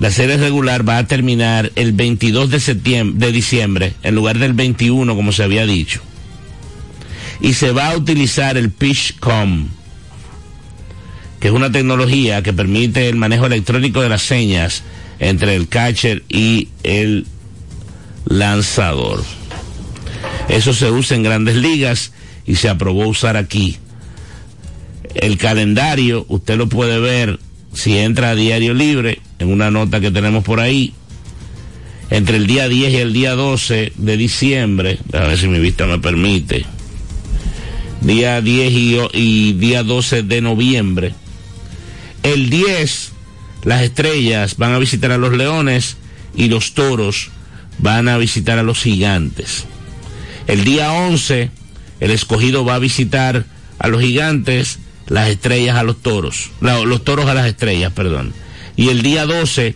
[0.00, 4.52] La serie regular va a terminar el 22 de septiembre, de diciembre, en lugar del
[4.52, 6.02] 21 como se había dicho.
[7.40, 9.68] Y se va a utilizar el PitchCom,
[11.40, 14.82] que es una tecnología que permite el manejo electrónico de las señas
[15.18, 17.26] entre el catcher y el
[18.26, 19.22] lanzador.
[20.48, 22.12] Eso se usa en grandes ligas
[22.46, 23.76] y se aprobó usar aquí.
[25.14, 27.38] El calendario, usted lo puede ver
[27.72, 30.94] si entra a Diario Libre, en una nota que tenemos por ahí,
[32.10, 35.86] entre el día 10 y el día 12 de diciembre, a ver si mi vista
[35.86, 36.64] me permite,
[38.00, 38.72] día 10
[39.12, 41.14] y, día 12 de noviembre.
[42.22, 43.12] El 10
[43.66, 45.96] las estrellas van a visitar a los leones
[46.36, 47.30] y los toros
[47.78, 49.64] van a visitar a los gigantes.
[50.46, 51.50] El día 11,
[51.98, 53.44] el escogido va a visitar
[53.80, 58.32] a los gigantes, las estrellas a los toros, los toros a las estrellas, perdón.
[58.76, 59.74] Y el día 12,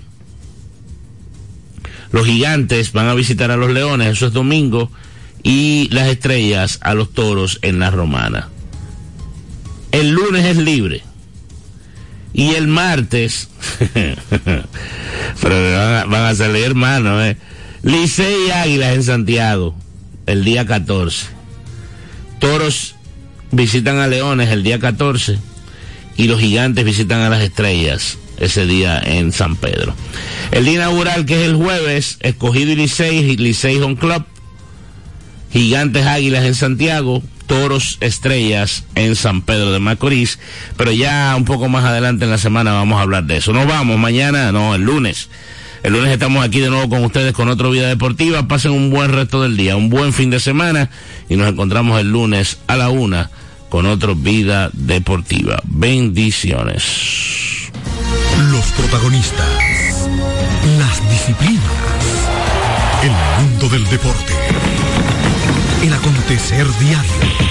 [2.13, 4.93] los gigantes van a visitar a los leones, eso es domingo,
[5.43, 8.51] y las estrellas a los toros en la romana.
[9.91, 11.10] El lunes es libre.
[12.33, 13.49] Y el martes,
[15.41, 17.37] pero van a, salir hermanos, eh.
[17.83, 19.75] Licey y Águilas en Santiago,
[20.27, 21.27] el día 14.
[22.39, 22.95] Toros
[23.51, 25.39] visitan a Leones el día 14
[26.17, 29.95] y los gigantes visitan a las estrellas ese día en San Pedro.
[30.51, 34.25] El día inaugural que es el jueves, escogido y Licey, Licey Home Club,
[35.53, 40.39] Gigantes Águilas en Santiago, Toros Estrellas en San Pedro de Macorís,
[40.77, 43.53] pero ya un poco más adelante en la semana vamos a hablar de eso.
[43.53, 45.29] Nos vamos mañana, no, el lunes.
[45.83, 48.47] El lunes estamos aquí de nuevo con ustedes con otra vida deportiva.
[48.47, 50.91] Pasen un buen resto del día, un buen fin de semana
[51.29, 53.33] y nos encontramos el lunes a la una
[53.69, 55.61] con otra vida deportiva.
[55.65, 56.85] Bendiciones.
[58.53, 59.49] Los protagonistas,
[60.79, 61.65] las disciplinas,
[63.03, 64.35] el mundo del deporte,
[65.83, 67.40] el acontecer diario.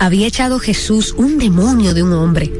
[0.00, 2.50] había echado Jesús un demonio de un hombre.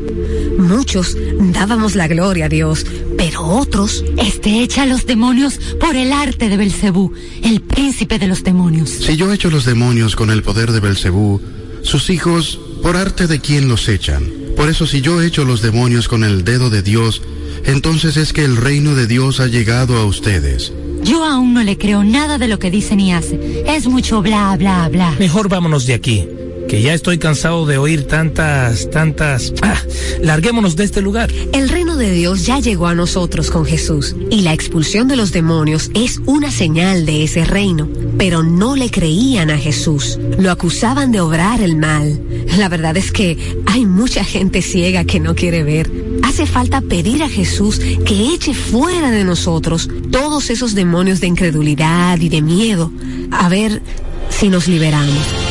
[0.59, 1.17] Muchos
[1.53, 2.87] dábamos la gloria a Dios,
[3.17, 4.05] pero otros...
[4.19, 7.13] Este echa a los demonios por el arte de Belcebú,
[7.43, 8.91] el príncipe de los demonios.
[8.91, 11.41] Si yo echo los demonios con el poder de Belcebú,
[11.83, 14.31] sus hijos, por arte de quién los echan.
[14.57, 17.23] Por eso si yo echo los demonios con el dedo de Dios,
[17.65, 20.73] entonces es que el reino de Dios ha llegado a ustedes.
[21.03, 23.65] Yo aún no le creo nada de lo que dice ni hace.
[23.67, 25.15] Es mucho bla, bla, bla.
[25.19, 26.27] Mejor vámonos de aquí,
[26.71, 29.53] que ya estoy cansado de oír tantas, tantas...
[29.61, 29.83] Ah,
[30.23, 31.29] larguémonos de este lugar.
[31.53, 35.33] El reino de Dios ya llegó a nosotros con Jesús y la expulsión de los
[35.33, 37.89] demonios es una señal de ese reino.
[38.19, 42.21] Pero no le creían a Jesús, lo acusaban de obrar el mal.
[42.57, 45.91] La verdad es que hay mucha gente ciega que no quiere ver.
[46.23, 52.21] Hace falta pedir a Jesús que eche fuera de nosotros todos esos demonios de incredulidad
[52.21, 52.93] y de miedo,
[53.33, 53.83] a ver
[54.29, 55.50] si nos liberamos.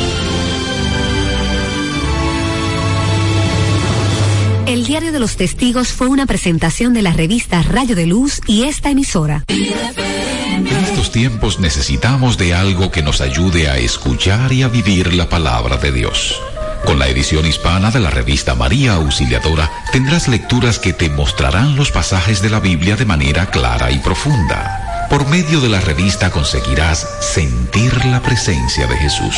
[4.90, 8.90] Diario de los Testigos fue una presentación de la revista Rayo de Luz y esta
[8.90, 9.44] emisora.
[9.48, 15.30] En estos tiempos necesitamos de algo que nos ayude a escuchar y a vivir la
[15.30, 16.42] palabra de Dios.
[16.86, 21.92] Con la edición hispana de la revista María Auxiliadora tendrás lecturas que te mostrarán los
[21.92, 24.89] pasajes de la Biblia de manera clara y profunda.
[25.10, 29.36] Por medio de la revista conseguirás sentir la presencia de Jesús.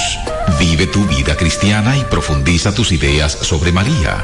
[0.59, 4.22] Vive tu vida cristiana y profundiza tus ideas sobre María.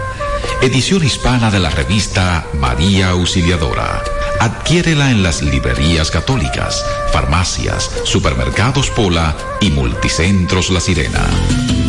[0.62, 4.04] Edición hispana de la revista María Auxiliadora.
[4.42, 6.84] Adquiérela en las librerías católicas,
[7.14, 11.26] farmacias, supermercados Pola y multicentros La Sirena.